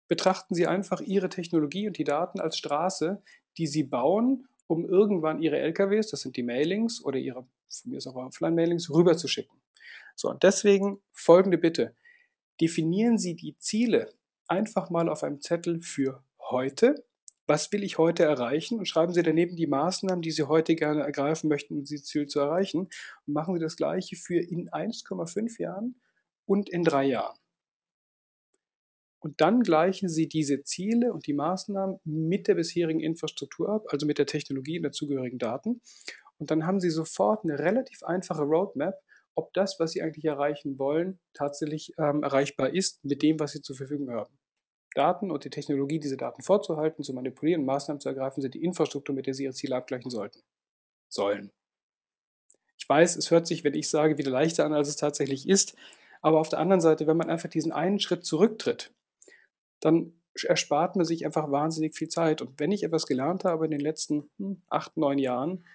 [0.07, 3.21] Betrachten Sie einfach Ihre Technologie und die Daten als Straße,
[3.57, 7.97] die Sie bauen, um irgendwann Ihre LKWs, das sind die Mailings oder Ihre, von mir
[7.97, 9.57] ist auch Offline-Mailings, rüberzuschicken.
[10.15, 11.95] So, und deswegen folgende Bitte.
[12.61, 14.13] Definieren Sie die Ziele
[14.47, 17.03] einfach mal auf einem Zettel für heute.
[17.45, 18.79] Was will ich heute erreichen?
[18.79, 22.27] Und schreiben Sie daneben die Maßnahmen, die Sie heute gerne ergreifen möchten, um dieses Ziel
[22.27, 22.87] zu erreichen.
[23.25, 25.99] Und machen Sie das Gleiche für in 1,5 Jahren
[26.45, 27.37] und in drei Jahren.
[29.19, 34.05] Und dann gleichen Sie diese Ziele und die Maßnahmen mit der bisherigen Infrastruktur ab, also
[34.05, 35.81] mit der Technologie und dazugehörigen Daten.
[36.37, 38.95] Und dann haben Sie sofort eine relativ einfache Roadmap,
[39.35, 43.61] ob das, was Sie eigentlich erreichen wollen, tatsächlich ähm, erreichbar ist mit dem, was Sie
[43.61, 44.37] zur Verfügung haben.
[44.93, 49.15] Daten und die Technologie, diese Daten vorzuhalten, zu manipulieren Maßnahmen zu ergreifen, sind die Infrastruktur,
[49.15, 50.41] mit der Sie Ihre Ziele abgleichen sollten.
[51.09, 51.51] Sollen.
[52.77, 55.75] Ich weiß, es hört sich, wenn ich sage, wieder leichter an, als es tatsächlich ist.
[56.21, 58.93] Aber auf der anderen Seite, wenn man einfach diesen einen Schritt zurücktritt,
[59.79, 62.41] dann erspart man sich einfach wahnsinnig viel Zeit.
[62.41, 65.65] Und wenn ich etwas gelernt habe in den letzten hm, acht, neun Jahren,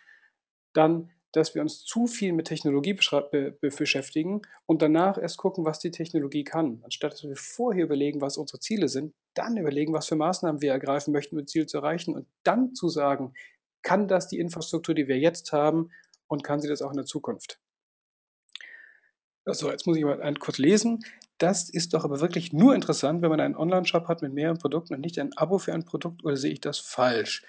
[0.73, 5.91] dann dass wir uns zu viel mit Technologie beschäftigen und danach erst gucken, was die
[5.91, 6.81] Technologie kann.
[6.85, 10.73] Anstatt dass wir vorher überlegen, was unsere Ziele sind, dann überlegen, was für Maßnahmen wir
[10.73, 13.35] ergreifen möchten, um das Ziel zu erreichen und dann zu sagen,
[13.83, 15.91] kann das die Infrastruktur, die wir jetzt haben
[16.27, 17.61] und kann sie das auch in der Zukunft?
[19.45, 21.01] So, jetzt muss ich mal ein, kurz lesen.
[21.39, 24.95] Das ist doch aber wirklich nur interessant, wenn man einen Online-Shop hat mit mehreren Produkten
[24.95, 27.45] und nicht ein Abo für ein Produkt, oder sehe ich das falsch?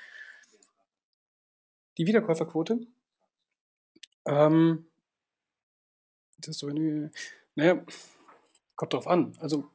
[1.97, 2.79] Die Wiederkäuferquote
[4.25, 4.85] ähm,
[6.37, 7.11] das ist so eine,
[7.55, 7.83] naja,
[8.75, 9.35] kommt drauf an.
[9.39, 9.65] Also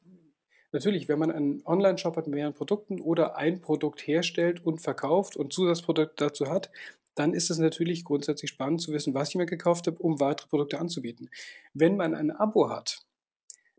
[0.72, 5.37] natürlich, wenn man einen Online-Shop hat mit mehreren Produkten oder ein Produkt herstellt und verkauft
[5.37, 6.70] und Zusatzprodukte dazu hat,
[7.14, 10.48] dann ist es natürlich grundsätzlich spannend zu wissen, was ich mir gekauft habe, um weitere
[10.48, 11.30] Produkte anzubieten.
[11.72, 13.07] Wenn man ein Abo hat,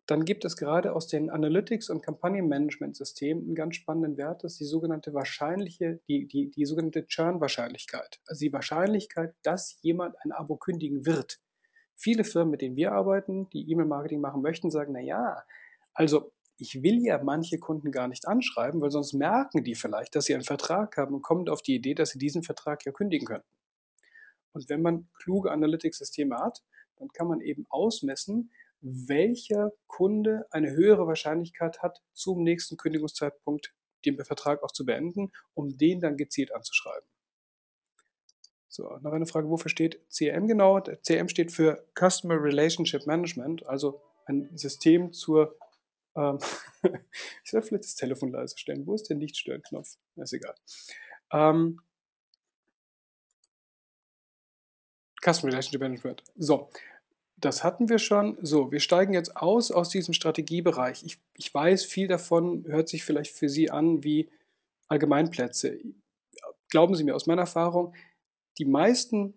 [0.07, 4.59] dann gibt es gerade aus den Analytics- und Kampagnenmanagement-Systemen einen ganz spannenden Wert, das ist
[4.59, 8.19] die sogenannte wahrscheinliche, die, die, die sogenannte Churn-Wahrscheinlichkeit.
[8.27, 11.39] Also die Wahrscheinlichkeit, dass jemand ein Abo kündigen wird.
[11.95, 15.43] Viele Firmen, mit denen wir arbeiten, die E-Mail-Marketing machen möchten, sagen, na ja,
[15.93, 20.25] also ich will ja manche Kunden gar nicht anschreiben, weil sonst merken die vielleicht, dass
[20.25, 23.27] sie einen Vertrag haben und kommen auf die Idee, dass sie diesen Vertrag ja kündigen
[23.27, 23.47] könnten.
[24.53, 26.63] Und wenn man kluge Analytics-Systeme hat,
[26.97, 28.51] dann kann man eben ausmessen,
[28.85, 33.73] welcher Kunde eine höhere Wahrscheinlichkeit hat, zum nächsten Kündigungszeitpunkt
[34.05, 37.09] den Vertrag auch zu beenden, um den dann gezielt anzuschreiben.
[38.67, 40.79] So, noch eine Frage, wofür steht CRM genau?
[40.79, 45.57] Der CRM steht für Customer Relationship Management, also ein System zur
[46.15, 46.39] ähm,
[47.43, 48.85] ich soll vielleicht das Telefon leise stellen.
[48.85, 49.97] Wo ist der Nichtstörenknopf?
[50.15, 50.55] Ist egal.
[51.31, 51.81] Ähm,
[55.21, 56.23] Customer Relationship Management.
[56.37, 56.69] So,
[57.37, 58.37] das hatten wir schon.
[58.41, 61.03] So, wir steigen jetzt aus aus diesem Strategiebereich.
[61.03, 64.29] Ich, ich weiß, viel davon hört sich vielleicht für Sie an wie
[64.87, 65.79] Allgemeinplätze.
[66.69, 67.93] Glauben Sie mir, aus meiner Erfahrung,
[68.57, 69.33] die meisten,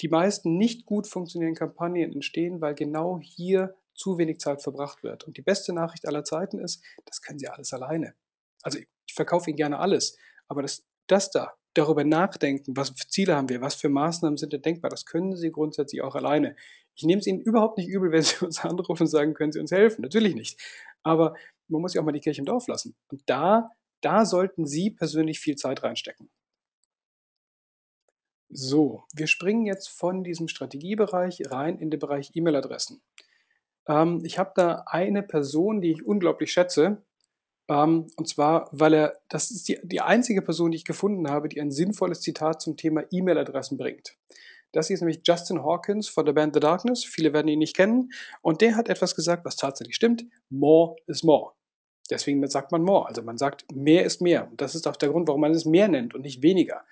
[0.00, 5.24] die meisten nicht gut funktionierenden Kampagnen entstehen, weil genau hier zu wenig Zeit verbracht wird.
[5.24, 8.14] Und die beste Nachricht aller Zeiten ist, das können Sie alles alleine.
[8.62, 10.16] Also ich verkaufe Ihnen gerne alles,
[10.48, 14.52] aber das, das da, darüber nachdenken, was für Ziele haben wir, was für Maßnahmen sind
[14.52, 16.56] denn denkbar, das können Sie grundsätzlich auch alleine.
[16.94, 19.60] Ich nehme es Ihnen überhaupt nicht übel, wenn Sie uns anrufen und sagen, können Sie
[19.60, 20.02] uns helfen.
[20.02, 20.60] Natürlich nicht.
[21.02, 21.34] Aber
[21.68, 22.94] man muss ja auch mal die Kirche im Dorf lassen.
[23.08, 26.30] Und da, da sollten Sie persönlich viel Zeit reinstecken.
[28.50, 33.02] So, wir springen jetzt von diesem Strategiebereich rein in den Bereich E-Mail-Adressen.
[33.88, 37.02] Ähm, ich habe da eine Person, die ich unglaublich schätze,
[37.68, 41.48] ähm, und zwar, weil er, das ist die, die einzige Person, die ich gefunden habe,
[41.48, 44.16] die ein sinnvolles Zitat zum Thema E-Mail-Adressen bringt.
[44.74, 47.04] Das hier ist nämlich Justin Hawkins von der Band The Darkness.
[47.04, 48.12] Viele werden ihn nicht kennen.
[48.42, 50.24] Und der hat etwas gesagt, was tatsächlich stimmt.
[50.50, 51.52] More is more.
[52.10, 53.06] Deswegen sagt man more.
[53.06, 54.50] Also man sagt, mehr ist mehr.
[54.50, 56.84] Und das ist auch der Grund, warum man es mehr nennt und nicht weniger.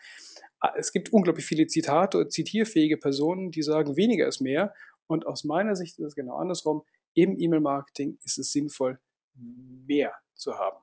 [0.76, 4.72] es gibt unglaublich viele Zitate und zitierfähige Personen, die sagen, weniger ist mehr.
[5.08, 6.84] Und aus meiner Sicht ist es genau andersrum.
[7.14, 9.00] Im E-Mail-Marketing ist es sinnvoll,
[9.34, 10.78] mehr zu haben.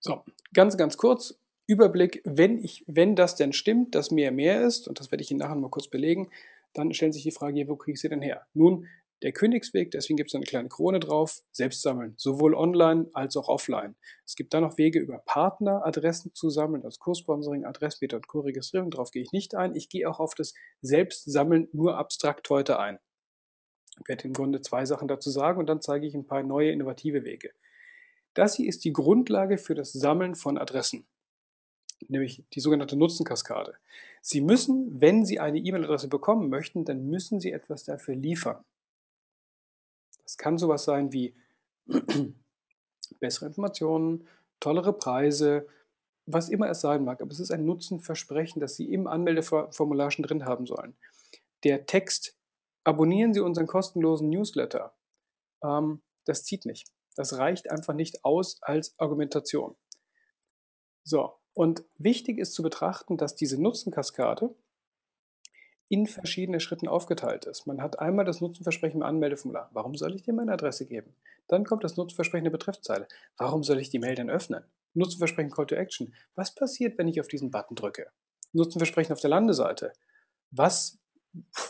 [0.00, 1.38] So, ganz, ganz kurz.
[1.68, 5.30] Überblick, wenn, ich, wenn das denn stimmt, dass mehr mehr ist, und das werde ich
[5.30, 6.30] Ihnen nachher mal kurz belegen,
[6.72, 8.46] dann stellen sich die Frage, wo kriege ich sie denn her?
[8.54, 8.86] Nun,
[9.22, 13.48] der Königsweg, deswegen gibt es eine kleine Krone drauf, selbst sammeln, sowohl online als auch
[13.48, 13.96] offline.
[14.24, 19.10] Es gibt dann noch Wege über Partneradressen zu sammeln, das Kurssponsoring, Adressmeter und Co-Registrierung, darauf
[19.10, 19.74] gehe ich nicht ein.
[19.74, 22.98] Ich gehe auch auf das Selbstsammeln nur abstrakt heute ein.
[24.00, 26.70] Ich werde im Grunde zwei Sachen dazu sagen und dann zeige ich ein paar neue
[26.70, 27.50] innovative Wege.
[28.32, 31.06] Das hier ist die Grundlage für das Sammeln von Adressen
[32.06, 33.74] nämlich die sogenannte Nutzenkaskade.
[34.22, 38.64] Sie müssen, wenn Sie eine E-Mail-Adresse bekommen möchten, dann müssen Sie etwas dafür liefern.
[40.22, 41.34] Das kann sowas sein wie
[43.20, 44.28] bessere Informationen,
[44.60, 45.66] tollere Preise,
[46.26, 47.22] was immer es sein mag.
[47.22, 50.96] Aber es ist ein Nutzenversprechen, das Sie im Anmeldeformular schon drin haben sollen.
[51.64, 52.36] Der Text,
[52.84, 54.94] abonnieren Sie unseren kostenlosen Newsletter,
[55.62, 56.92] ähm, das zieht nicht.
[57.16, 59.76] Das reicht einfach nicht aus als Argumentation.
[61.04, 64.54] So, und wichtig ist zu betrachten, dass diese Nutzenkaskade
[65.88, 67.66] in verschiedene Schritten aufgeteilt ist.
[67.66, 69.68] Man hat einmal das Nutzenversprechen im Anmeldeformular.
[69.72, 71.16] Warum soll ich dir meine Adresse geben?
[71.48, 73.08] Dann kommt das Nutzenversprechen der Betreffzeile.
[73.38, 74.62] Warum soll ich die Mail denn öffnen?
[74.94, 76.14] Nutzenversprechen Call to Action.
[76.36, 78.06] Was passiert, wenn ich auf diesen Button drücke?
[78.52, 79.92] Nutzenversprechen auf der Landeseite.
[80.52, 81.00] Was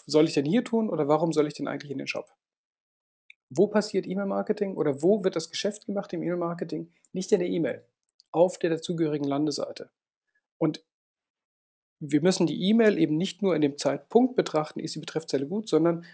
[0.05, 2.31] soll ich denn hier tun oder warum soll ich denn eigentlich in den Shop?
[3.49, 6.93] Wo passiert E-Mail-Marketing oder wo wird das Geschäft gemacht im E-Mail-Marketing?
[7.15, 7.83] Nicht in der E-Mail
[8.33, 9.91] auf der dazugehörigen Landeseite.
[10.59, 10.85] Und
[12.01, 15.69] wir müssen die E-Mail eben nicht nur in dem Zeitpunkt betrachten, ist die Betreffzeile gut,
[15.69, 16.05] sondern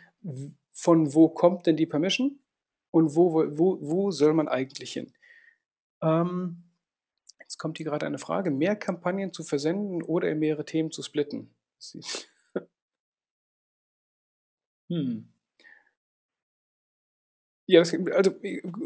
[0.72, 2.38] von wo kommt denn die Permission
[2.90, 5.12] und wo, wo, wo soll man eigentlich hin?
[6.02, 6.64] Ähm,
[7.40, 11.02] jetzt kommt hier gerade eine Frage, mehr Kampagnen zu versenden oder in mehrere Themen zu
[11.02, 11.54] splitten.
[14.88, 15.33] hm.
[17.66, 18.30] Ja, das, also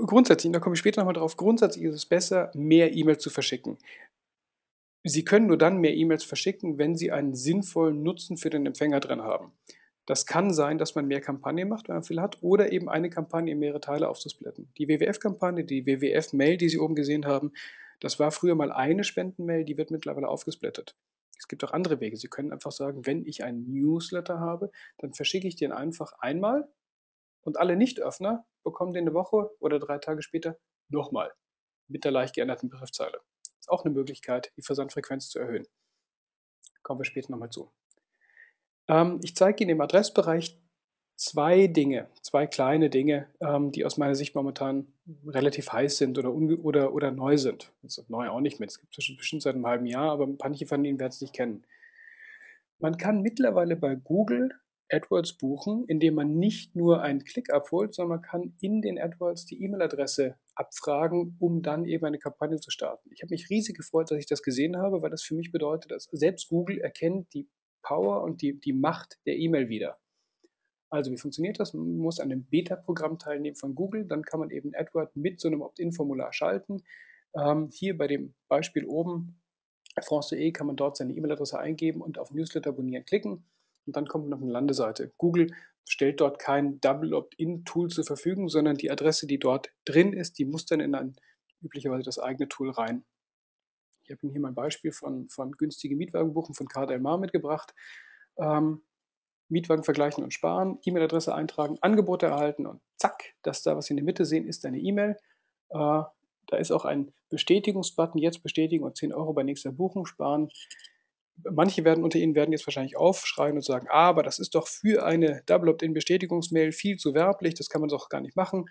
[0.07, 3.77] grundsätzlich, da komme ich später nochmal drauf, grundsätzlich ist es besser, mehr E-Mails zu verschicken.
[5.05, 9.01] Sie können nur dann mehr E-Mails verschicken, wenn Sie einen sinnvollen Nutzen für den Empfänger
[9.01, 9.53] drin haben.
[10.07, 13.11] Das kann sein, dass man mehr Kampagnen macht, wenn man viel hat, oder eben eine
[13.11, 14.73] Kampagne in mehrere Teile aufzusplitten.
[14.79, 17.53] Die WWF-Kampagne, die WWF-Mail, die Sie oben gesehen haben,
[18.01, 20.97] das war früher mal eine Spendenmail, die wird mittlerweile aufgesplittet.
[21.39, 22.17] Es gibt auch andere Wege.
[22.17, 26.69] Sie können einfach sagen, wenn ich einen Newsletter habe, dann verschicke ich den einfach einmal
[27.49, 30.59] und alle Nicht-Öffner bekommen den eine Woche oder drei Tage später
[30.91, 31.33] nochmal
[31.89, 33.23] mit der leicht geänderten Begriffszeile.
[33.59, 35.67] Ist auch eine Möglichkeit, die Versandfrequenz zu erhöhen.
[36.83, 37.73] Kommen wir später nochmal zu.
[38.87, 40.61] Ähm, ich zeige Ihnen im Adressbereich
[41.17, 44.93] zwei Dinge, zwei kleine Dinge, ähm, die aus meiner Sicht momentan
[45.27, 47.73] relativ heiß sind oder, oder, oder neu sind.
[47.83, 50.67] Also neu auch nicht mehr, es gibt es bestimmt seit einem halben Jahr, aber manche
[50.67, 51.65] von Ihnen werden es nicht kennen.
[52.79, 54.53] Man kann mittlerweile bei Google
[54.91, 59.47] AdWords buchen, indem man nicht nur einen Klick abholt, sondern man kann in den AdWords
[59.47, 63.11] die E-Mail-Adresse abfragen, um dann eben eine Kampagne zu starten.
[63.13, 65.91] Ich habe mich riesig gefreut, dass ich das gesehen habe, weil das für mich bedeutet,
[65.91, 67.49] dass selbst Google erkennt die
[67.83, 69.99] Power und die, die Macht der E-Mail wieder.
[70.91, 71.75] Also wie funktioniert das?
[71.75, 75.49] Man muss an einem Beta-Programm teilnehmen von Google, dann kann man eben AdWords mit so
[75.49, 76.83] einem Opt-in-Formular schalten.
[77.37, 79.39] Ähm, hier bei dem Beispiel oben,
[80.03, 83.45] France.de, kann man dort seine E-Mail-Adresse eingeben und auf Newsletter abonnieren klicken
[83.89, 85.15] und dann kommt noch eine Landeseite.
[85.17, 85.51] Google
[85.87, 90.45] stellt dort kein Double Opt-in-Tool zur Verfügung, sondern die Adresse, die dort drin ist, die
[90.45, 91.17] muss dann in ein
[91.63, 93.07] üblicherweise das eigene Tool rein.
[94.05, 97.75] Ich habe Ihnen hier mal ein Beispiel von, von günstige Mietwagenbuchen von KDLMA mitgebracht.
[98.37, 98.83] Ähm,
[99.49, 103.97] Mietwagen vergleichen und sparen, E-Mail-Adresse eintragen, Angebote erhalten und zack, das da, was Sie in
[103.97, 105.17] der Mitte sehen, ist eine E-Mail.
[105.71, 106.03] Äh,
[106.49, 110.51] da ist auch ein Bestätigungsbutton, jetzt bestätigen und 10 Euro bei nächster Buchung sparen
[111.51, 115.05] manche werden unter Ihnen werden jetzt wahrscheinlich aufschreien und sagen, aber das ist doch für
[115.05, 118.67] eine Double Opt-in-Bestätigungsmail viel zu werblich, das kann man doch gar nicht machen.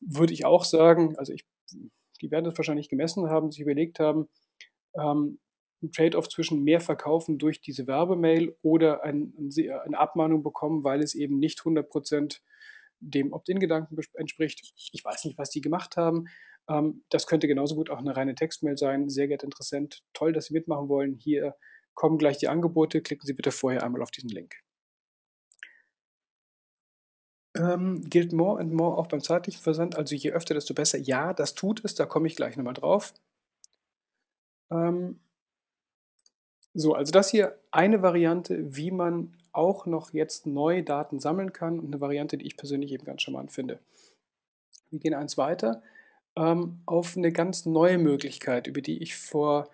[0.00, 1.46] Würde ich auch sagen, also ich,
[2.20, 4.28] die werden das wahrscheinlich gemessen haben, sich überlegt haben,
[4.94, 5.38] ähm,
[5.82, 9.34] ein Trade-off zwischen mehr Verkaufen durch diese Werbemail oder ein,
[9.84, 12.40] eine Abmahnung bekommen, weil es eben nicht 100%
[13.00, 14.72] dem Opt-in-Gedanken entspricht.
[14.92, 16.26] Ich weiß nicht, was die gemacht haben.
[16.68, 19.08] Ähm, das könnte genauso gut auch eine reine Textmail sein.
[19.08, 21.14] Sehr geehrter Interessent, toll, dass Sie mitmachen wollen.
[21.14, 21.56] Hier
[21.94, 23.02] kommen gleich die Angebote.
[23.02, 24.54] Klicken Sie bitte vorher einmal auf diesen Link.
[27.56, 30.98] Ähm, gilt more and more auch beim zeitlichen Versand, also je öfter, desto besser.
[30.98, 33.14] Ja, das tut es, da komme ich gleich nochmal drauf.
[34.72, 35.20] Ähm,
[36.72, 41.78] so, also das hier eine Variante, wie man auch noch jetzt neue Daten sammeln kann
[41.78, 43.78] und eine Variante, die ich persönlich eben ganz charmant finde.
[44.90, 45.80] Wir gehen eins weiter
[46.36, 49.68] ähm, auf eine ganz neue Möglichkeit, über die ich vor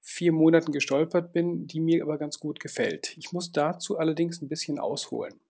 [0.00, 3.16] vier Monaten gestolpert bin, die mir aber ganz gut gefällt.
[3.16, 5.40] Ich muss dazu allerdings ein bisschen ausholen.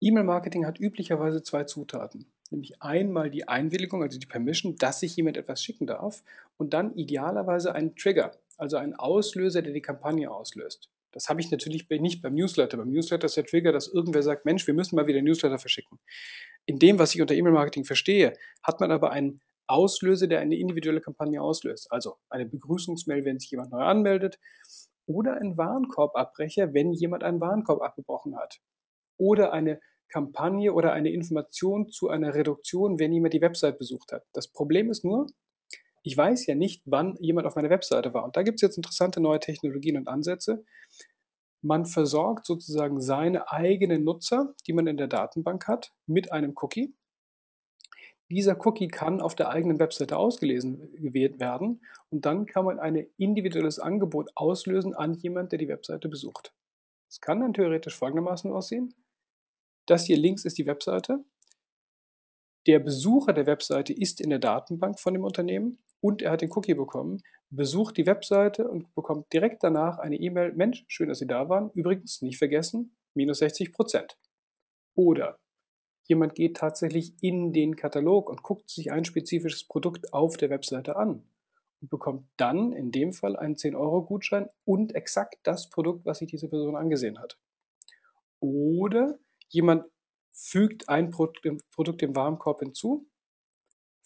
[0.00, 2.26] E-Mail-Marketing hat üblicherweise zwei Zutaten.
[2.50, 6.22] Nämlich einmal die Einwilligung, also die Permission, dass sich jemand etwas schicken darf
[6.56, 10.88] und dann idealerweise einen Trigger, also einen Auslöser, der die Kampagne auslöst.
[11.10, 12.76] Das habe ich natürlich nicht beim Newsletter.
[12.76, 15.98] Beim Newsletter ist der Trigger, dass irgendwer sagt, Mensch, wir müssen mal wieder Newsletter verschicken.
[16.66, 21.00] In dem, was ich unter E-Mail-Marketing verstehe, hat man aber einen Auslöser, der eine individuelle
[21.00, 21.90] Kampagne auslöst.
[21.90, 24.38] Also eine Begrüßungsmail, wenn sich jemand neu anmeldet
[25.06, 28.60] oder ein Warenkorbabbrecher, wenn jemand einen Warenkorb abgebrochen hat
[29.16, 34.24] oder eine Kampagne oder eine Information zu einer Reduktion, wenn jemand die Website besucht hat.
[34.32, 35.26] Das Problem ist nur,
[36.02, 38.24] ich weiß ja nicht, wann jemand auf meiner Webseite war.
[38.24, 40.64] Und da gibt es jetzt interessante neue Technologien und Ansätze.
[41.66, 46.94] Man versorgt sozusagen seine eigenen Nutzer, die man in der Datenbank hat, mit einem Cookie.
[48.30, 53.80] Dieser Cookie kann auf der eigenen Webseite ausgelesen werden und dann kann man ein individuelles
[53.80, 56.54] Angebot auslösen an jemand, der die Webseite besucht.
[57.10, 58.94] Es kann dann theoretisch folgendermaßen aussehen.
[59.86, 61.24] Das hier links ist die Webseite.
[62.68, 66.50] Der Besucher der Webseite ist in der Datenbank von dem Unternehmen und er hat den
[66.52, 71.26] Cookie bekommen, besucht die Webseite und bekommt direkt danach eine E-Mail, Mensch, schön, dass Sie
[71.26, 71.70] da waren.
[71.74, 74.18] Übrigens, nicht vergessen, minus 60 Prozent.
[74.94, 75.38] Oder
[76.08, 80.96] jemand geht tatsächlich in den Katalog und guckt sich ein spezifisches Produkt auf der Webseite
[80.96, 81.28] an
[81.80, 86.48] und bekommt dann in dem Fall einen 10-Euro-Gutschein und exakt das Produkt, was sich diese
[86.48, 87.38] Person angesehen hat.
[88.40, 89.18] Oder
[89.48, 89.84] Jemand
[90.32, 93.08] fügt ein Produkt dem Warenkorb hinzu,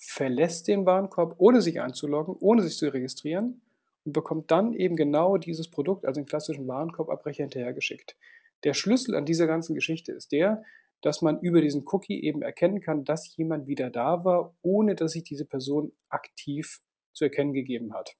[0.01, 3.61] verlässt den Warenkorb, ohne sich einzuloggen, ohne sich zu registrieren
[4.05, 8.17] und bekommt dann eben genau dieses Produkt, also den klassischen Warenkorbabbrecher, hinterhergeschickt.
[8.65, 10.65] Der Schlüssel an dieser ganzen Geschichte ist der,
[11.03, 15.13] dass man über diesen Cookie eben erkennen kann, dass jemand wieder da war, ohne dass
[15.13, 16.81] sich diese Person aktiv
[17.13, 18.17] zu erkennen gegeben hat.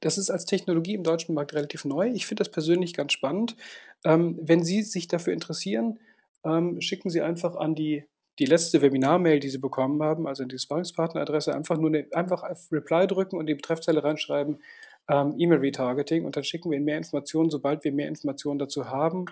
[0.00, 2.10] Das ist als Technologie im deutschen Markt relativ neu.
[2.10, 3.56] Ich finde das persönlich ganz spannend.
[4.04, 6.00] Ähm, wenn Sie sich dafür interessieren,
[6.44, 8.04] ähm, schicken Sie einfach an die,
[8.38, 12.42] die letzte Webinar-Mail, die Sie bekommen haben, also in die Sparringspartner-Adresse, einfach nur eine, einfach
[12.42, 14.62] auf Reply drücken und die Betreffzeile reinschreiben,
[15.08, 19.26] ähm, E-Mail-Retargeting und dann schicken wir Ihnen mehr Informationen, sobald wir mehr Informationen dazu haben.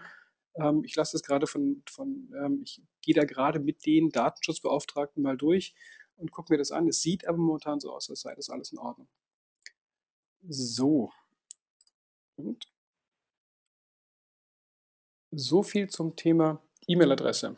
[0.56, 5.22] Ähm, ich lasse das gerade von, von ähm, ich gehe da gerade mit den Datenschutzbeauftragten
[5.22, 5.74] mal durch
[6.16, 6.88] und gucke mir das an.
[6.88, 9.08] Es sieht aber momentan so aus, als sei das alles in Ordnung.
[10.48, 11.10] So.
[12.36, 12.66] Und
[15.30, 17.56] so viel zum Thema E-Mail-Adresse.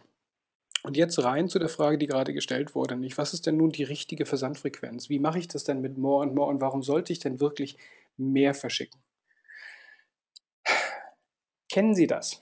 [0.87, 3.71] Und jetzt rein zu der Frage, die gerade gestellt wurde, nämlich was ist denn nun
[3.71, 5.09] die richtige Versandfrequenz?
[5.09, 7.77] Wie mache ich das denn mit More and More und warum sollte ich denn wirklich
[8.17, 9.01] mehr verschicken?
[11.69, 12.41] Kennen Sie das?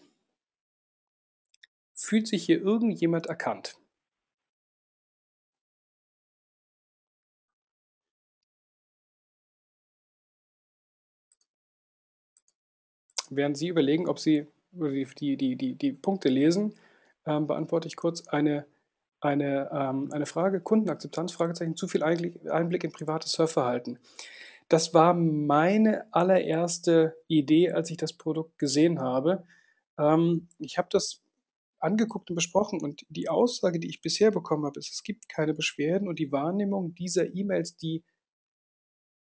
[1.94, 3.78] Fühlt sich hier irgendjemand erkannt?
[13.30, 16.74] Während Sie überlegen, ob Sie die, die, die, die Punkte lesen,
[17.26, 18.66] ähm, beantworte ich kurz eine,
[19.20, 20.60] eine, ähm, eine Frage.
[20.60, 23.98] Kundenakzeptanz, Fragezeichen, zu viel Einblick in privates Surfverhalten.
[24.68, 29.44] Das war meine allererste Idee, als ich das Produkt gesehen habe.
[29.98, 31.22] Ähm, ich habe das
[31.78, 35.52] angeguckt und besprochen und die Aussage, die ich bisher bekommen habe, ist, es gibt keine
[35.52, 38.02] Beschwerden und die Wahrnehmung dieser E-Mails, die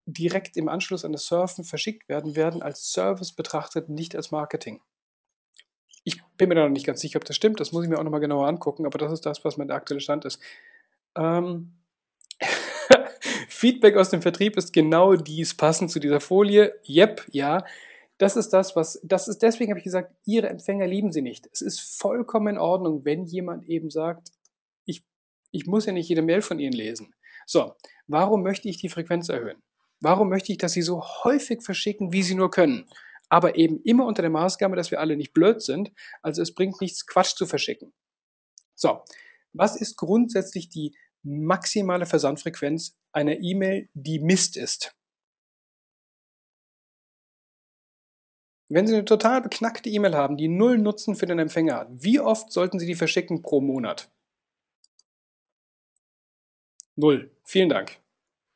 [0.05, 4.82] direkt im Anschluss an das Surfen verschickt werden, werden als Service betrachtet, nicht als Marketing.
[6.41, 7.61] Ich bin mir da noch nicht ganz sicher, ob das stimmt.
[7.61, 10.01] Das muss ich mir auch nochmal genauer angucken, aber das ist das, was mein aktueller
[10.01, 10.41] Stand ist.
[11.14, 11.74] Ähm
[13.51, 16.80] Feedback aus dem Vertrieb ist genau dies, passend zu dieser Folie.
[16.88, 17.62] Yep, ja.
[18.16, 21.47] Das ist das, was, das ist, deswegen habe ich gesagt, Ihre Empfänger lieben Sie nicht.
[21.53, 24.30] Es ist vollkommen in Ordnung, wenn jemand eben sagt,
[24.86, 25.05] ich,
[25.51, 27.12] ich muss ja nicht jede Mail von Ihnen lesen.
[27.45, 27.74] So,
[28.07, 29.62] warum möchte ich die Frequenz erhöhen?
[30.01, 32.88] Warum möchte ich, dass Sie so häufig verschicken, wie Sie nur können?
[33.31, 35.93] Aber eben immer unter der Maßgabe, dass wir alle nicht blöd sind.
[36.20, 37.93] Also es bringt nichts, Quatsch zu verschicken.
[38.74, 39.03] So,
[39.53, 44.95] was ist grundsätzlich die maximale Versandfrequenz einer E-Mail, die Mist ist?
[48.68, 52.20] Wenn Sie eine total beknackte E-Mail haben, die null Nutzen für den Empfänger hat, wie
[52.20, 54.11] oft sollten Sie die verschicken pro Monat?
[56.95, 57.31] Null.
[57.43, 57.99] Vielen Dank.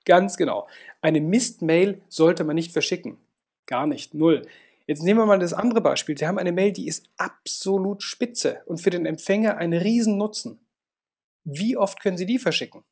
[0.05, 0.69] Ganz genau.
[1.01, 3.19] Eine Mist-Mail sollte man nicht verschicken.
[3.67, 4.15] Gar nicht.
[4.15, 4.47] Null.
[4.87, 6.17] Jetzt nehmen wir mal das andere Beispiel.
[6.19, 10.61] Sie haben eine Mail, die ist absolut spitze und für den Empfänger ein Riesennutzen.
[11.45, 12.85] Wie oft können Sie die verschicken?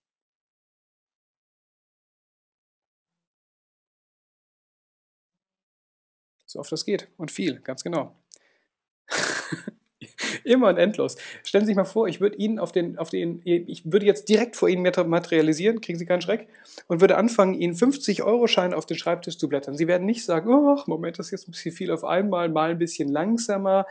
[6.46, 8.14] So oft das geht und viel, ganz genau.
[10.44, 11.16] Immer und endlos.
[11.42, 14.28] Stellen Sie sich mal vor, ich würde Ihnen auf den, auf den, ich würde jetzt
[14.28, 16.48] direkt vor Ihnen materialisieren, kriegen Sie keinen Schreck,
[16.88, 19.76] und würde anfangen, Ihnen 50-Euro-Scheine auf den Schreibtisch zu blättern.
[19.76, 22.70] Sie werden nicht sagen, oh, Moment, das ist jetzt ein bisschen viel auf einmal, mal
[22.70, 23.86] ein bisschen langsamer.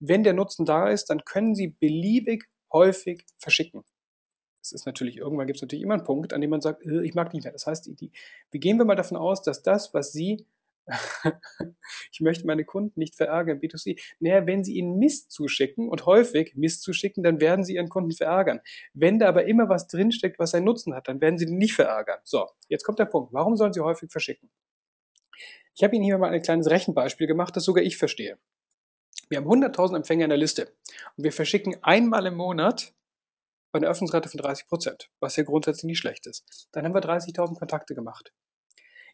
[0.00, 3.84] Wenn der Nutzen da ist, dann können Sie beliebig häufig verschicken.
[4.64, 7.02] Es ist natürlich, irgendwann gibt es natürlich immer einen Punkt, an dem man sagt, äh,
[7.02, 7.52] ich mag nicht mehr.
[7.52, 8.10] Das heißt, die, die,
[8.50, 10.46] wir gehen wir mal davon aus, dass das, was Sie
[12.12, 14.00] ich möchte meine Kunden nicht verärgern, B2C.
[14.20, 18.12] Naja, wenn Sie ihnen Mist zuschicken und häufig Mist zuschicken, dann werden Sie Ihren Kunden
[18.12, 18.60] verärgern.
[18.92, 21.74] Wenn da aber immer was drinsteckt, was einen Nutzen hat, dann werden Sie den nicht
[21.74, 22.18] verärgern.
[22.24, 23.32] So, jetzt kommt der Punkt.
[23.32, 24.50] Warum sollen Sie häufig verschicken?
[25.74, 28.38] Ich habe Ihnen hier mal ein kleines Rechenbeispiel gemacht, das sogar ich verstehe.
[29.28, 30.72] Wir haben 100.000 Empfänger in der Liste
[31.16, 32.94] und wir verschicken einmal im Monat
[33.72, 36.68] bei einer Öffnungsrate von 30 Prozent, was ja grundsätzlich nicht schlecht ist.
[36.72, 38.32] Dann haben wir 30.000 Kontakte gemacht.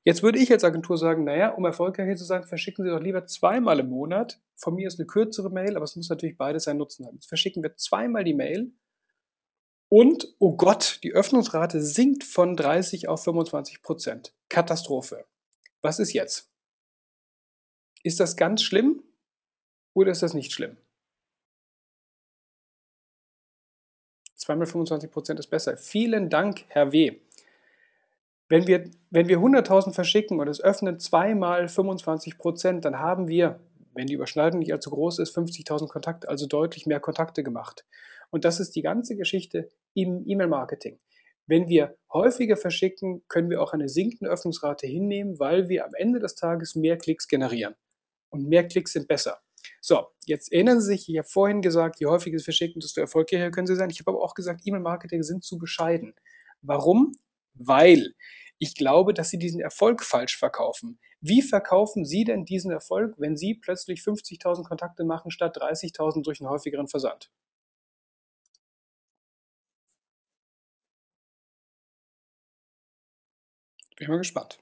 [0.05, 3.27] Jetzt würde ich als Agentur sagen, naja, um erfolgreich zu sein, verschicken Sie doch lieber
[3.27, 4.41] zweimal im Monat.
[4.57, 7.17] Von mir ist eine kürzere Mail, aber es muss natürlich beides seinen Nutzen haben.
[7.17, 8.73] Jetzt verschicken wir zweimal die Mail
[9.91, 14.35] und, oh Gott, die Öffnungsrate sinkt von 30 auf 25 Prozent.
[14.49, 15.27] Katastrophe.
[15.83, 16.49] Was ist jetzt?
[18.05, 19.03] Ist das ganz schlimm
[19.93, 20.79] oder ist das nicht schlimm?
[24.37, 25.77] Zweimal 25 Prozent ist besser.
[25.77, 27.21] Vielen Dank, Herr W.
[28.51, 33.61] Wenn wir, wenn wir 100.000 verschicken und es öffnen zweimal 25 Prozent, dann haben wir,
[33.95, 37.87] wenn die Überschneidung nicht allzu groß ist, 50.000 Kontakte, also deutlich mehr Kontakte gemacht.
[38.31, 40.99] Und das ist die ganze Geschichte im E-Mail-Marketing.
[41.47, 46.19] Wenn wir häufiger verschicken, können wir auch eine sinkende Öffnungsrate hinnehmen, weil wir am Ende
[46.19, 47.77] des Tages mehr Klicks generieren.
[48.31, 49.39] Und mehr Klicks sind besser.
[49.81, 53.53] So, jetzt erinnern Sie sich, ich habe vorhin gesagt, je häufiger Sie verschicken, desto erfolgreicher
[53.53, 53.91] können Sie sein.
[53.91, 56.15] Ich habe aber auch gesagt, E-Mail-Marketing sind zu bescheiden.
[56.63, 57.13] Warum?
[57.61, 58.15] Weil
[58.59, 60.99] ich glaube, dass Sie diesen Erfolg falsch verkaufen.
[61.21, 66.41] Wie verkaufen Sie denn diesen Erfolg, wenn Sie plötzlich 50.000 Kontakte machen statt 30.000 durch
[66.41, 67.31] einen häufigeren Versand?
[73.99, 74.59] Bin mal gespannt.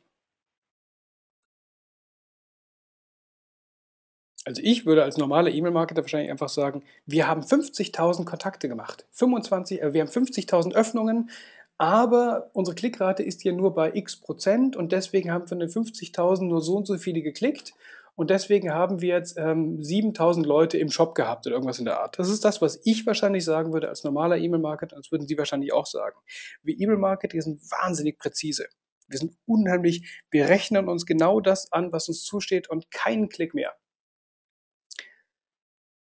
[4.44, 9.82] Also ich würde als normaler E-Mail-Marketer wahrscheinlich einfach sagen, wir haben 50.000 Kontakte gemacht, 25,
[9.82, 11.30] äh, wir haben 50.000 Öffnungen,
[11.78, 16.44] aber unsere Klickrate ist hier nur bei x Prozent und deswegen haben von den 50.000
[16.44, 17.72] nur so und so viele geklickt
[18.18, 22.00] und deswegen haben wir jetzt ähm, 7.000 Leute im Shop gehabt oder irgendwas in der
[22.00, 22.18] Art.
[22.18, 25.72] Das ist das, was ich wahrscheinlich sagen würde als normaler E-Mail-Marketer, das würden Sie wahrscheinlich
[25.72, 26.18] auch sagen.
[26.64, 28.66] Wir E-Mail-Marketer sind wahnsinnig präzise.
[29.06, 33.54] Wir sind unheimlich, wir rechnen uns genau das an, was uns zusteht und keinen Klick
[33.54, 33.76] mehr.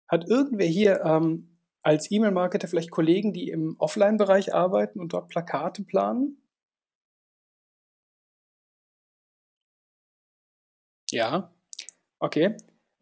[0.08, 1.55] Hat irgendwer hier ähm,
[1.86, 6.38] als E-Mail-Marketer vielleicht Kollegen, die im Offline-Bereich arbeiten und dort Plakate planen?
[11.12, 11.52] Ja,
[12.20, 12.58] okay.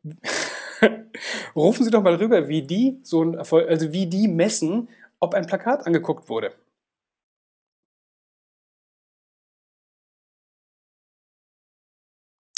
[1.56, 5.34] Rufen Sie doch mal rüber, wie die so ein Erfolg, also wie die messen, ob
[5.34, 6.54] ein Plakat angeguckt wurde.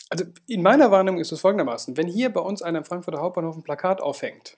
[0.09, 3.55] Also in meiner Wahrnehmung ist es folgendermaßen, wenn hier bei uns einer im Frankfurter Hauptbahnhof
[3.55, 4.57] ein Plakat aufhängt,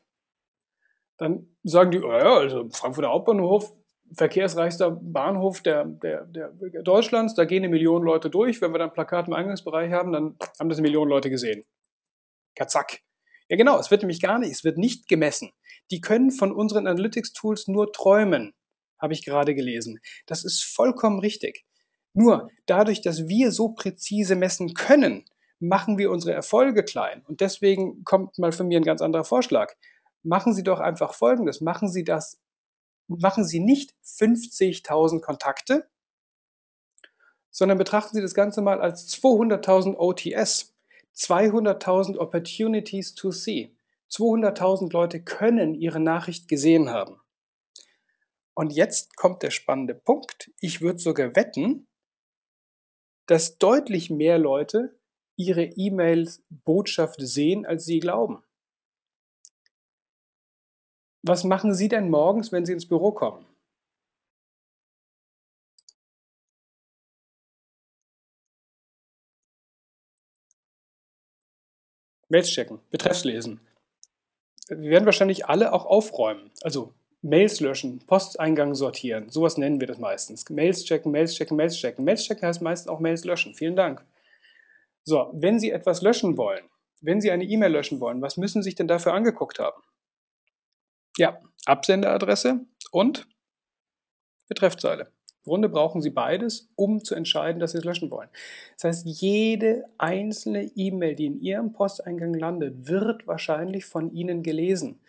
[1.17, 3.73] dann sagen die, oh ja, also Frankfurter Hauptbahnhof,
[4.13, 6.49] verkehrsreichster Bahnhof der, der, der
[6.83, 8.61] Deutschlands, da gehen eine Million Leute durch.
[8.61, 11.65] Wenn wir dann Plakat im Eingangsbereich haben, dann haben das eine Million Leute gesehen.
[12.55, 12.99] Kazack.
[13.49, 15.51] Ja genau, es wird nämlich gar nicht, es wird nicht gemessen.
[15.91, 18.53] Die können von unseren Analytics-Tools nur träumen,
[18.99, 19.99] habe ich gerade gelesen.
[20.25, 21.65] Das ist vollkommen richtig.
[22.13, 25.25] Nur dadurch, dass wir so präzise messen können,
[25.59, 27.23] machen wir unsere Erfolge klein.
[27.27, 29.73] Und deswegen kommt mal von mir ein ganz anderer Vorschlag
[30.27, 31.61] machen Sie doch einfach Folgendes.
[31.61, 32.39] Machen Sie das,
[33.07, 35.89] machen Sie nicht 50.000 Kontakte,
[37.49, 40.75] sondern betrachten Sie das Ganze mal als 200.000 OTS,
[41.15, 43.75] 200.000 Opportunities to see.
[44.11, 47.19] 200.000 Leute können Ihre Nachricht gesehen haben.
[48.53, 50.51] Und jetzt kommt der spannende Punkt.
[50.59, 51.87] Ich würde sogar wetten,
[53.27, 54.97] dass deutlich mehr Leute
[55.35, 58.43] ihre E-Mails-Botschaft sehen, als sie glauben.
[61.23, 63.45] Was machen Sie denn morgens, wenn Sie ins Büro kommen?
[72.29, 73.59] Mails checken, Betreffs lesen.
[74.69, 76.51] Wir werden wahrscheinlich alle auch aufräumen.
[76.61, 79.29] Also Mails löschen, Posteingang sortieren.
[79.29, 80.49] Sowas nennen wir das meistens.
[80.49, 82.03] Mails checken, Mails checken, Mails checken.
[82.05, 83.55] Mails checken heißt meistens auch Mails löschen.
[83.55, 84.05] Vielen Dank.
[85.03, 86.65] So, wenn Sie etwas löschen wollen,
[87.01, 89.81] wenn Sie eine E-Mail löschen wollen, was müssen Sie sich denn dafür angeguckt haben?
[91.17, 92.61] Ja, Absenderadresse
[92.91, 93.27] und
[94.47, 95.11] Betreffzeile.
[95.45, 98.29] Im Grunde brauchen Sie beides, um zu entscheiden, dass Sie es löschen wollen.
[98.75, 104.99] Das heißt, jede einzelne E-Mail, die in Ihrem Posteingang landet, wird wahrscheinlich von Ihnen gelesen.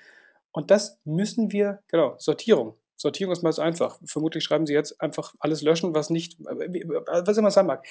[0.53, 2.75] Und das müssen wir, genau, Sortierung.
[2.97, 4.01] Sortierung ist meist einfach.
[4.05, 7.87] Vermutlich schreiben Sie jetzt einfach alles löschen, was nicht, was immer sein mag.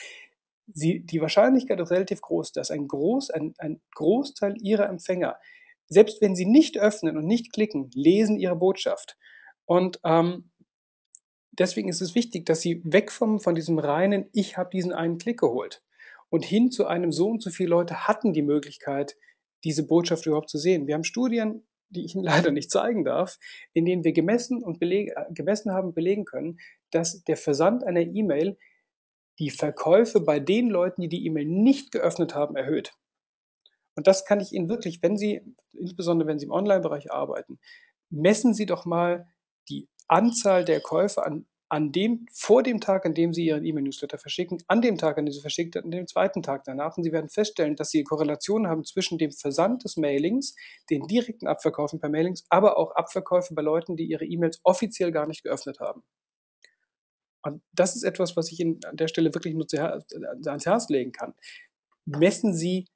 [0.74, 5.38] Sie, die Wahrscheinlichkeit ist relativ groß, dass ein, Groß, ein, ein Großteil Ihrer Empfänger,
[5.88, 9.18] selbst wenn sie nicht öffnen und nicht klicken, lesen Ihre Botschaft.
[9.66, 10.52] Und ähm,
[11.52, 15.18] deswegen ist es wichtig, dass Sie weg vom, von diesem reinen, ich habe diesen einen
[15.18, 15.82] Klick geholt
[16.30, 19.16] und hin zu einem so und so viele Leute hatten die Möglichkeit,
[19.64, 20.88] diese Botschaft überhaupt zu sehen.
[20.88, 23.38] Wir haben Studien, die ich Ihnen leider nicht zeigen darf,
[23.74, 26.60] in denen wir gemessen und belege, äh, gemessen haben, belegen können,
[26.92, 28.58] dass der Versand einer E-Mail
[29.40, 32.94] die Verkäufe bei den Leuten, die die E-Mail nicht geöffnet haben, erhöht.
[33.98, 35.42] Und das kann ich Ihnen wirklich, wenn Sie,
[35.74, 37.60] insbesondere wenn Sie im Online-Bereich arbeiten,
[38.10, 39.28] messen Sie doch mal
[39.70, 44.18] die Anzahl der Käufe an an dem, vor dem Tag, an dem Sie Ihren E-Mail-Newsletter
[44.18, 46.96] verschicken, an dem Tag, an dem Sie verschickt an dem zweiten Tag danach.
[46.96, 50.56] Und Sie werden feststellen, dass Sie Korrelationen haben zwischen dem Versand des Mailings,
[50.90, 55.28] den direkten Abverkaufen per Mailings, aber auch Abverkäufe bei Leuten, die ihre E-Mails offiziell gar
[55.28, 56.04] nicht geöffnet haben.
[57.42, 61.12] Und das ist etwas, was ich Ihnen an der Stelle wirklich nur ans Herz legen
[61.12, 61.34] kann.
[62.06, 62.88] Messen Sie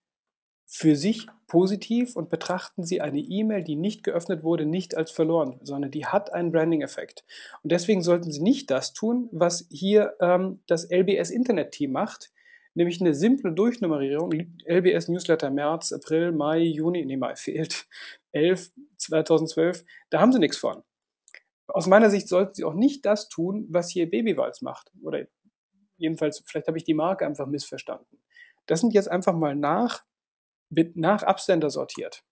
[0.74, 5.60] für sich positiv und betrachten Sie eine E-Mail, die nicht geöffnet wurde, nicht als verloren,
[5.64, 7.26] sondern die hat einen Branding-Effekt.
[7.62, 12.32] Und deswegen sollten Sie nicht das tun, was hier ähm, das LBS Internet-Team macht,
[12.74, 14.32] nämlich eine simple Durchnummerierung.
[14.66, 17.86] LBS Newsletter März, April, Mai, Juni, nee, Mai fehlt,
[18.32, 20.84] 11, 2012, da haben Sie nichts von.
[21.68, 24.90] Aus meiner Sicht sollten Sie auch nicht das tun, was hier Babywals macht.
[25.04, 25.28] Oder
[25.98, 28.22] jedenfalls, vielleicht habe ich die Marke einfach missverstanden.
[28.68, 30.06] Das sind jetzt einfach mal nach
[30.72, 32.24] wird nach Absender sortiert.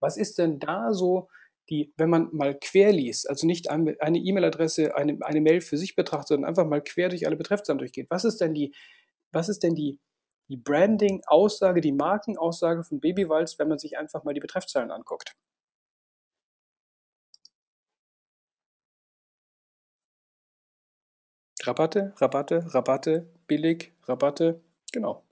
[0.00, 1.28] Was ist denn da so
[1.68, 5.94] die, wenn man mal quer liest, also nicht eine E-Mail-Adresse, eine, eine Mail für sich
[5.94, 8.08] betrachtet, sondern einfach mal quer durch alle Betreffzahlen durchgeht.
[8.10, 8.74] Was ist denn die,
[9.32, 10.00] was ist denn die,
[10.48, 15.36] die Branding-Aussage, die Markenaussage von Babywalz, wenn man sich einfach mal die Betreffzahlen anguckt?
[21.62, 24.60] Rabatte, Rabatte, Rabatte, billig, Rabatte,
[24.92, 25.22] genau.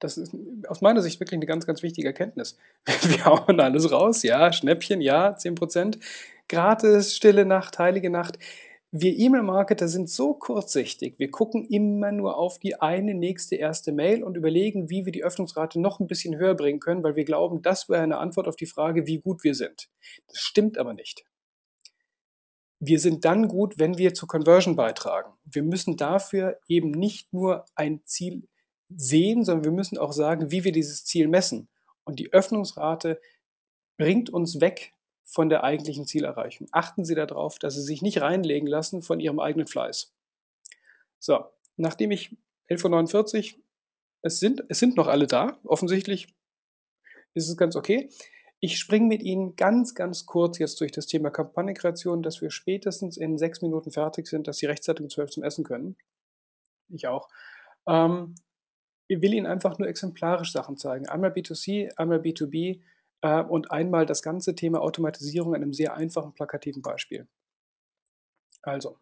[0.00, 0.34] Das ist
[0.66, 2.58] aus meiner Sicht wirklich eine ganz, ganz wichtige Erkenntnis.
[3.02, 5.98] Wir hauen alles raus, ja, Schnäppchen, ja, 10%,
[6.48, 8.38] gratis, stille Nacht, heilige Nacht.
[8.92, 11.16] Wir E-Mail-Marketer sind so kurzsichtig.
[11.18, 15.22] Wir gucken immer nur auf die eine nächste erste Mail und überlegen, wie wir die
[15.22, 18.56] Öffnungsrate noch ein bisschen höher bringen können, weil wir glauben, das wäre eine Antwort auf
[18.56, 19.88] die Frage, wie gut wir sind.
[20.26, 21.24] Das stimmt aber nicht.
[22.80, 25.34] Wir sind dann gut, wenn wir zur Conversion beitragen.
[25.44, 28.48] Wir müssen dafür eben nicht nur ein Ziel
[28.94, 31.68] sehen, sondern wir müssen auch sagen, wie wir dieses Ziel messen.
[32.04, 33.20] Und die Öffnungsrate
[33.96, 36.66] bringt uns weg von der eigentlichen Zielerreichung.
[36.72, 40.12] Achten Sie darauf, dass Sie sich nicht reinlegen lassen von Ihrem eigenen Fleiß.
[41.18, 41.44] So,
[41.76, 42.36] nachdem ich
[42.68, 43.62] 11.49 Uhr,
[44.22, 46.34] es sind, es sind noch alle da, offensichtlich
[47.34, 48.10] ist es ganz okay.
[48.58, 53.16] Ich springe mit Ihnen ganz, ganz kurz jetzt durch das Thema Kampagnenkreation, dass wir spätestens
[53.16, 55.96] in sechs Minuten fertig sind, dass Sie rechtzeitig um zwölf zum Essen können.
[56.88, 57.28] Ich auch.
[57.86, 58.34] Ähm,
[59.10, 61.08] will Ihnen einfach nur exemplarisch Sachen zeigen.
[61.08, 62.80] Einmal B2C, einmal B2B
[63.22, 67.26] äh, und einmal das ganze Thema Automatisierung an einem sehr einfachen, plakativen Beispiel.
[68.62, 68.98] Also,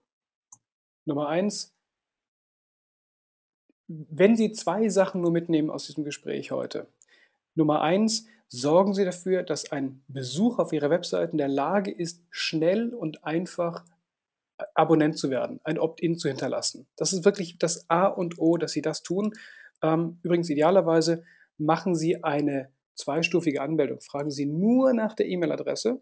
[1.04, 1.74] Nummer eins,
[3.88, 6.86] wenn Sie zwei Sachen nur mitnehmen aus diesem Gespräch heute.
[7.54, 12.22] Nummer eins, sorgen Sie dafür, dass ein Besuch auf Ihrer Webseite in der Lage ist,
[12.30, 13.84] schnell und einfach
[14.74, 16.86] Abonnent zu werden, ein Opt-in zu hinterlassen.
[16.96, 19.34] Das ist wirklich das A und O, dass Sie das tun.
[19.82, 21.24] Ähm, übrigens, idealerweise
[21.56, 24.00] machen Sie eine zweistufige Anmeldung.
[24.00, 26.00] Fragen Sie nur nach der E-Mail-Adresse.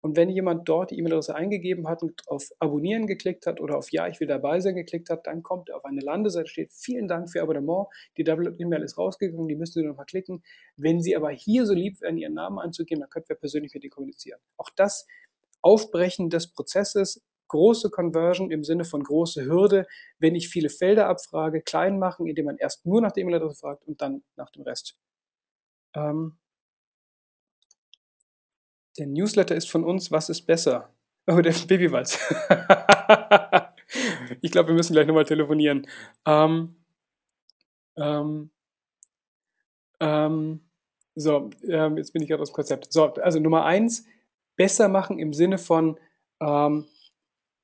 [0.00, 3.90] Und wenn jemand dort die E-Mail-Adresse eingegeben hat und auf Abonnieren geklickt hat oder auf
[3.90, 7.08] Ja, ich will dabei sein geklickt hat, dann kommt er auf eine Landeseite, steht Vielen
[7.08, 7.88] Dank für Ihr Abonnement.
[8.16, 10.42] Die Double-E-Mail ist rausgegangen, die müssen Sie nochmal klicken.
[10.76, 13.82] Wenn Sie aber hier so lieb wären, Ihren Namen einzugeben, dann könnten wir persönlich mit
[13.82, 14.40] Ihnen kommunizieren.
[14.56, 15.06] Auch das
[15.62, 19.86] Aufbrechen des Prozesses große Conversion im Sinne von große Hürde,
[20.18, 23.84] wenn ich viele Felder abfrage, klein machen, indem man erst nur nach der E-Mail-Adresse fragt
[23.86, 24.96] und dann nach dem Rest.
[25.94, 26.38] Ähm,
[28.98, 30.92] der Newsletter ist von uns, was ist besser?
[31.30, 32.18] Oh, der Babywalz.
[34.40, 35.86] ich glaube, wir müssen gleich nochmal telefonieren.
[36.24, 36.74] Ähm,
[37.98, 38.50] ähm,
[40.00, 40.60] ähm,
[41.14, 42.90] so, ähm, jetzt bin ich gerade aus dem Konzept.
[42.92, 44.06] So, also Nummer eins,
[44.56, 45.98] besser machen im Sinne von,
[46.40, 46.86] ähm,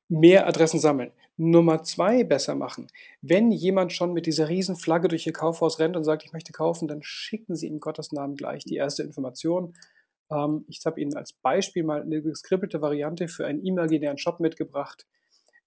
[0.09, 1.13] mehr Adressen sammeln.
[1.37, 2.87] Nummer zwei besser machen.
[3.21, 6.53] Wenn jemand schon mit dieser riesen Flagge durch Ihr Kaufhaus rennt und sagt, ich möchte
[6.53, 9.75] kaufen, dann schicken Sie in Gottes Namen gleich die erste Information.
[10.31, 15.07] Ähm, ich habe Ihnen als Beispiel mal eine geskrippelte Variante für einen imaginären Shop mitgebracht,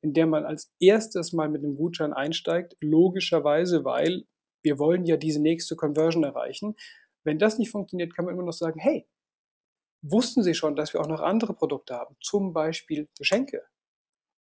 [0.01, 4.23] in der man als erstes mal mit einem Gutschein einsteigt, logischerweise, weil
[4.63, 6.75] wir wollen ja diese nächste Conversion erreichen.
[7.23, 9.05] Wenn das nicht funktioniert, kann man immer noch sagen, hey,
[10.03, 13.63] Wussten Sie schon, dass wir auch noch andere Produkte haben, zum Beispiel Geschenke?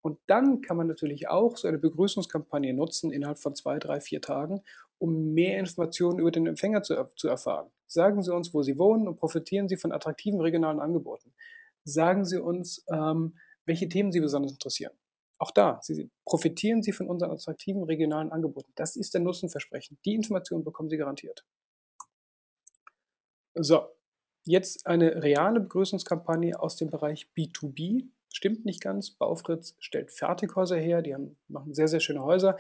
[0.05, 4.21] Und dann kann man natürlich auch so eine Begrüßungskampagne nutzen innerhalb von zwei, drei, vier
[4.21, 4.63] Tagen,
[4.99, 7.71] um mehr Informationen über den Empfänger zu, zu erfahren.
[7.87, 11.33] Sagen Sie uns, wo Sie wohnen und profitieren Sie von attraktiven regionalen Angeboten.
[11.85, 14.93] Sagen Sie uns, ähm, welche Themen Sie besonders interessieren.
[15.39, 18.73] Auch da, Sie, profitieren Sie von unseren attraktiven regionalen Angeboten.
[18.75, 19.99] Das ist der Nutzenversprechen.
[20.05, 21.47] Die Informationen bekommen Sie garantiert.
[23.55, 23.87] So,
[24.45, 28.11] jetzt eine reale Begrüßungskampagne aus dem Bereich B2B.
[28.37, 29.13] Stimmt nicht ganz.
[29.13, 31.03] Baufritz stellt Fertighäuser her.
[31.03, 32.57] Die haben, machen sehr, sehr schöne Häuser.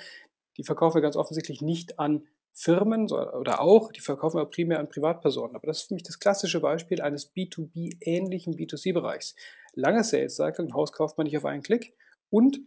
[0.56, 4.88] Die verkaufen wir ganz offensichtlich nicht an Firmen oder auch, die verkaufen wir primär an
[4.88, 5.56] Privatpersonen.
[5.56, 9.34] Aber das ist für mich das klassische Beispiel eines B2B-ähnlichen B2C-Bereichs.
[9.72, 11.96] Lange Sales Cycle, ein Haus kauft man nicht auf einen Klick.
[12.30, 12.60] Und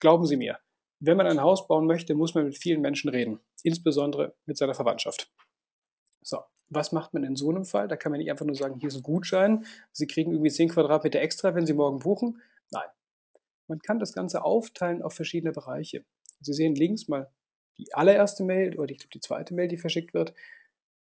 [0.00, 0.58] glauben Sie mir,
[1.00, 4.74] wenn man ein Haus bauen möchte, muss man mit vielen Menschen reden, insbesondere mit seiner
[4.74, 5.30] Verwandtschaft.
[6.22, 6.38] So,
[6.70, 7.88] was macht man in so einem Fall?
[7.88, 10.70] Da kann man nicht einfach nur sagen, hier ist ein Gutschein, Sie kriegen irgendwie 10
[10.70, 12.40] Quadratmeter extra, wenn Sie morgen buchen.
[12.74, 12.90] Nein,
[13.68, 16.04] man kann das Ganze aufteilen auf verschiedene Bereiche.
[16.40, 17.30] Sie sehen links mal
[17.78, 20.34] die allererste Mail oder ich glaube die zweite Mail, die verschickt wird.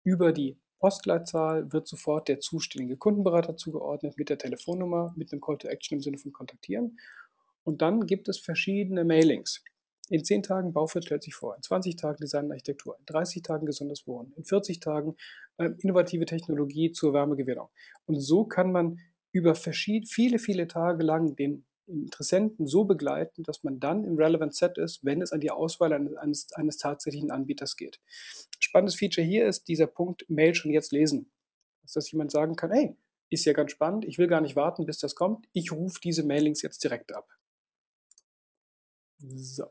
[0.04, 5.58] Über die Postleitzahl wird sofort der zuständige Kundenberater zugeordnet mit der Telefonnummer, mit einem Call
[5.58, 7.00] to Action im Sinne von kontaktieren.
[7.64, 9.64] Und dann gibt es verschiedene Mailings.
[10.10, 13.42] In 10 Tagen Baufeld stellt sich vor, in 20 Tagen Design und Architektur, in 30
[13.42, 15.18] Tagen gesundes Wohnen, in 40 Tagen
[15.58, 17.68] äh, innovative Technologie zur Wärmegewinnung.
[18.06, 19.00] Und so kann man
[19.38, 24.78] über viele, viele Tage lang den Interessenten so begleiten, dass man dann im Relevant Set
[24.78, 28.02] ist, wenn es an die Auswahl eines, eines tatsächlichen Anbieters geht.
[28.60, 31.32] Spannendes Feature hier ist dieser Punkt Mail schon jetzt lesen.
[31.94, 32.98] Dass jemand sagen kann, hey,
[33.30, 36.24] ist ja ganz spannend, ich will gar nicht warten, bis das kommt, ich rufe diese
[36.24, 37.30] Mailings jetzt direkt ab.
[39.20, 39.66] So,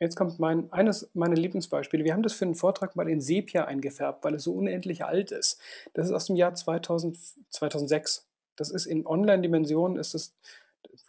[0.00, 2.04] jetzt kommt mein, eines meiner Lieblingsbeispiele.
[2.04, 5.30] Wir haben das für einen Vortrag mal in Sepia eingefärbt, weil es so unendlich alt
[5.30, 5.60] ist.
[5.94, 7.16] Das ist aus dem Jahr 2000,
[7.50, 8.29] 2006.
[8.60, 10.36] Das ist in Online-Dimensionen, ist das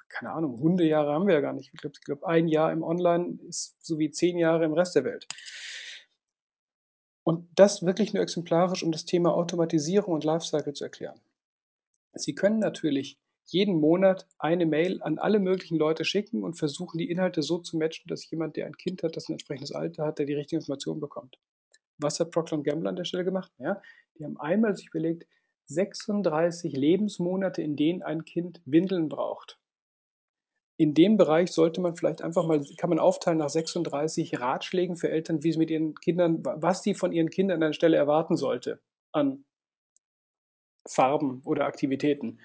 [0.08, 1.74] keine Ahnung, Hundejahre haben wir ja gar nicht.
[1.74, 5.04] Ich glaube, glaub, ein Jahr im Online ist so wie zehn Jahre im Rest der
[5.04, 5.28] Welt.
[7.24, 11.20] Und das wirklich nur exemplarisch, um das Thema Automatisierung und Lifecycle zu erklären.
[12.14, 17.10] Sie können natürlich jeden Monat eine Mail an alle möglichen Leute schicken und versuchen, die
[17.12, 20.20] Inhalte so zu matchen, dass jemand, der ein Kind hat, das ein entsprechendes Alter hat,
[20.20, 21.38] der die richtige Information bekommt.
[21.98, 23.52] Was hat Procter Gamble an der Stelle gemacht?
[23.58, 23.82] Ja,
[24.18, 25.28] die haben einmal sich überlegt,
[25.74, 29.62] 36 Lebensmonate, in denen ein Kind Windeln braucht
[30.82, 35.12] in dem Bereich sollte man vielleicht einfach mal, kann man aufteilen nach 36 Ratschlägen für
[35.12, 38.36] Eltern, wie sie mit ihren Kindern, was sie von ihren Kindern an der Stelle erwarten
[38.36, 39.46] sollte an
[40.88, 42.40] Farben oder Aktivitäten.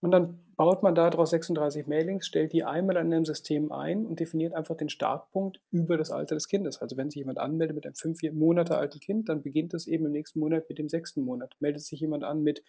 [0.00, 4.20] Und dann baut man daraus 36 Mailings, stellt die einmal an einem System ein und
[4.20, 6.80] definiert einfach den Startpunkt über das Alter des Kindes.
[6.80, 10.06] Also wenn sich jemand anmeldet mit einem fünf Monate alten Kind, dann beginnt es eben
[10.06, 11.54] im nächsten Monat mit dem sechsten Monat.
[11.60, 12.64] Meldet sich jemand an mit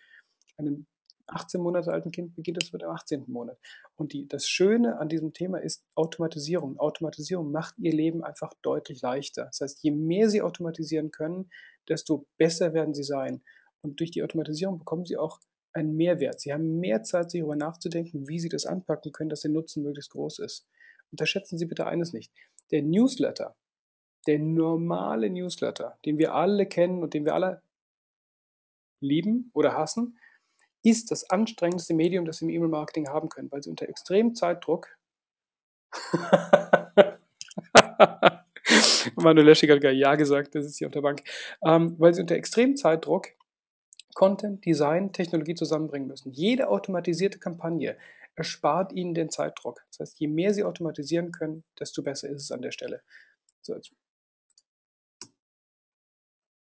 [0.58, 0.86] einem
[1.28, 3.26] 18 Monate alten Kind beginnt es mit dem 18.
[3.28, 3.58] Monat.
[3.96, 6.80] Und die, das Schöne an diesem Thema ist Automatisierung.
[6.80, 9.46] Automatisierung macht ihr Leben einfach deutlich leichter.
[9.46, 11.50] Das heißt, je mehr sie automatisieren können,
[11.90, 13.44] desto besser werden sie sein.
[13.82, 15.40] Und durch die Automatisierung bekommen sie auch
[15.74, 16.40] einen Mehrwert.
[16.40, 19.84] Sie haben mehr Zeit, sich darüber nachzudenken, wie sie das anpacken können, dass der Nutzen
[19.84, 20.68] möglichst groß ist.
[21.12, 22.34] Unterschätzen Sie bitte eines nicht.
[22.72, 23.56] Der Newsletter,
[24.26, 27.62] der normale Newsletter, den wir alle kennen und den wir alle
[29.00, 30.18] lieben oder hassen,
[30.84, 34.88] ist das anstrengendste Medium, das Sie im E-Mail-Marketing haben können, weil Sie unter extremem Zeitdruck
[39.16, 41.24] Manuel Leschig hat gar Ja gesagt, das ist hier auf der Bank,
[41.66, 43.30] ähm, weil Sie unter extremem Zeitdruck
[44.18, 46.32] Content, Design, Technologie zusammenbringen müssen.
[46.32, 47.96] Jede automatisierte Kampagne
[48.34, 49.86] erspart Ihnen den Zeitdruck.
[49.92, 53.02] Das heißt, je mehr Sie automatisieren können, desto besser ist es an der Stelle.
[53.62, 53.92] So, jetzt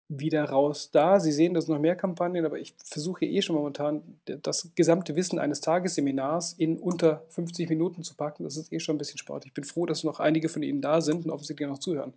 [0.07, 1.19] wieder raus da.
[1.19, 5.37] Sie sehen, dass noch mehr Kampagnen, aber ich versuche eh schon momentan das gesamte Wissen
[5.37, 8.45] eines Tagesseminars in unter 50 Minuten zu packen.
[8.45, 9.45] Das ist eh schon ein bisschen Sport.
[9.45, 12.15] Ich bin froh, dass noch einige von Ihnen da sind und offensichtlich noch zuhören.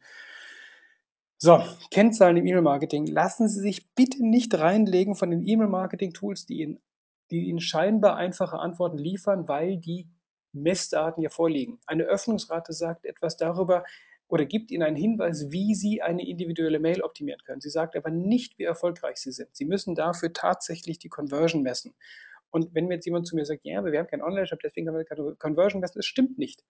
[1.39, 3.07] So, Kennzahlen im E-Mail-Marketing.
[3.07, 6.81] Lassen Sie sich bitte nicht reinlegen von den E-Mail-Marketing-Tools, die Ihnen,
[7.31, 10.09] die Ihnen scheinbar einfache Antworten liefern, weil die
[10.53, 11.79] Messdaten ja vorliegen.
[11.87, 13.85] Eine Öffnungsrate sagt etwas darüber,
[14.29, 17.61] oder gibt Ihnen einen Hinweis, wie Sie eine individuelle Mail optimieren können.
[17.61, 19.55] Sie sagt aber nicht, wie erfolgreich Sie sind.
[19.55, 21.95] Sie müssen dafür tatsächlich die Conversion messen.
[22.51, 25.05] Und wenn jetzt jemand zu mir sagt, ja, wir haben keinen Online-Shop, deswegen haben wir
[25.05, 26.65] keine Conversion messen, das stimmt nicht.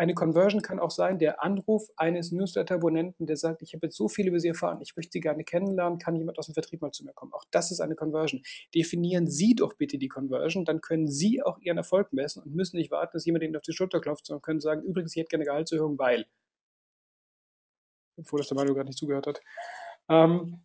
[0.00, 4.08] Eine Conversion kann auch sein, der Anruf eines Newsletter-Abonnenten, der sagt, ich habe jetzt so
[4.08, 6.92] viel über Sie erfahren, ich möchte Sie gerne kennenlernen, kann jemand aus dem Vertrieb mal
[6.92, 7.32] zu mir kommen.
[7.32, 8.40] Auch das ist eine Conversion.
[8.72, 12.76] Definieren Sie doch bitte die Conversion, dann können Sie auch Ihren Erfolg messen und müssen
[12.76, 15.30] nicht warten, dass jemand Ihnen auf die Schulter klopft, sondern können sagen, übrigens, ich hätte
[15.30, 16.26] gerne Gehaltserhöhung, weil
[18.16, 19.40] obwohl das der Mario gerade nicht zugehört hat.
[20.08, 20.60] Ähm,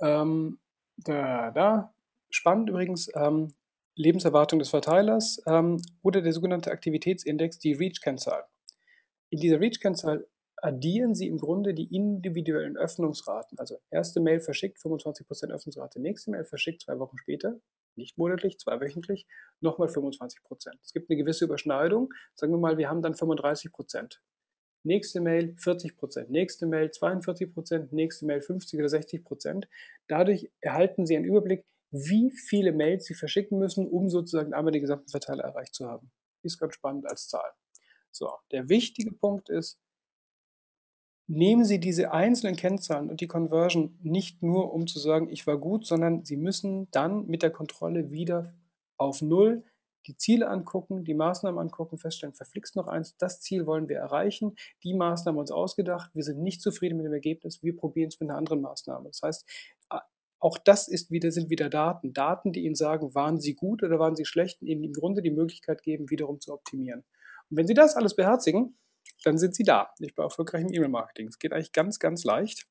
[0.00, 0.58] ähm,
[0.96, 1.94] da, da.
[2.30, 3.54] Spannend übrigens, ähm,
[4.00, 8.44] Lebenserwartung des Verteilers ähm, oder der sogenannte Aktivitätsindex, die REACH-Kennzahl.
[9.30, 10.26] In dieser REACH-Kennzahl
[10.56, 13.58] addieren Sie im Grunde die individuellen Öffnungsraten.
[13.58, 17.60] Also erste Mail verschickt, 25% Öffnungsrate, nächste Mail verschickt zwei Wochen später,
[17.96, 19.26] nicht monatlich, zweiwöchentlich,
[19.60, 20.38] nochmal 25%.
[20.82, 22.12] Es gibt eine gewisse Überschneidung.
[22.34, 24.18] Sagen wir mal, wir haben dann 35%.
[24.82, 29.66] Nächste Mail 40%, nächste Mail 42%, nächste Mail 50 oder 60%.
[30.08, 34.82] Dadurch erhalten Sie einen Überblick, wie viele Mails Sie verschicken müssen, um sozusagen einmal den
[34.82, 36.10] gesamten Verteiler erreicht zu haben.
[36.42, 37.50] Ist ganz spannend als Zahl.
[38.10, 39.78] So, der wichtige Punkt ist,
[41.26, 45.58] nehmen Sie diese einzelnen Kennzahlen und die Conversion nicht nur, um zu sagen, ich war
[45.58, 48.54] gut, sondern Sie müssen dann mit der Kontrolle wieder
[48.96, 49.64] auf Null
[50.06, 54.56] die Ziele angucken, die Maßnahmen angucken, feststellen, verflixt noch eins, das Ziel wollen wir erreichen,
[54.82, 58.30] die Maßnahmen uns ausgedacht, wir sind nicht zufrieden mit dem Ergebnis, wir probieren es mit
[58.30, 59.08] einer anderen Maßnahme.
[59.08, 59.46] Das heißt,
[60.40, 62.12] auch das ist wieder, sind wieder Daten.
[62.12, 65.30] Daten, die Ihnen sagen, waren Sie gut oder waren Sie schlecht, Ihnen im Grunde die
[65.30, 67.04] Möglichkeit geben, wiederum zu optimieren.
[67.50, 68.76] Und wenn Sie das alles beherzigen,
[69.22, 69.90] dann sind Sie da.
[69.98, 71.28] Ich bin erfolgreich im E-Mail-Marketing.
[71.28, 72.66] Es geht eigentlich ganz, ganz leicht,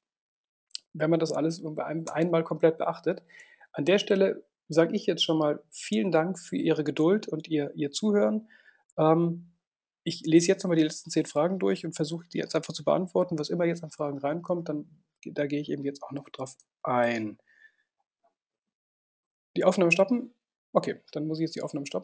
[0.93, 1.63] wenn man das alles
[2.11, 3.21] einmal komplett beachtet.
[3.71, 7.71] An der Stelle sage ich jetzt schon mal vielen Dank für Ihre Geduld und Ihr,
[7.75, 8.49] Ihr Zuhören.
[8.97, 9.51] Ähm,
[10.03, 12.83] ich lese jetzt nochmal die letzten zehn Fragen durch und versuche die jetzt einfach zu
[12.83, 13.37] beantworten.
[13.37, 14.89] Was immer jetzt an Fragen reinkommt, dann
[15.25, 17.37] da gehe ich eben jetzt auch noch drauf ein.
[19.55, 20.33] Die Aufnahme stoppen?
[20.73, 21.97] Okay, dann muss ich jetzt die Aufnahme stoppen.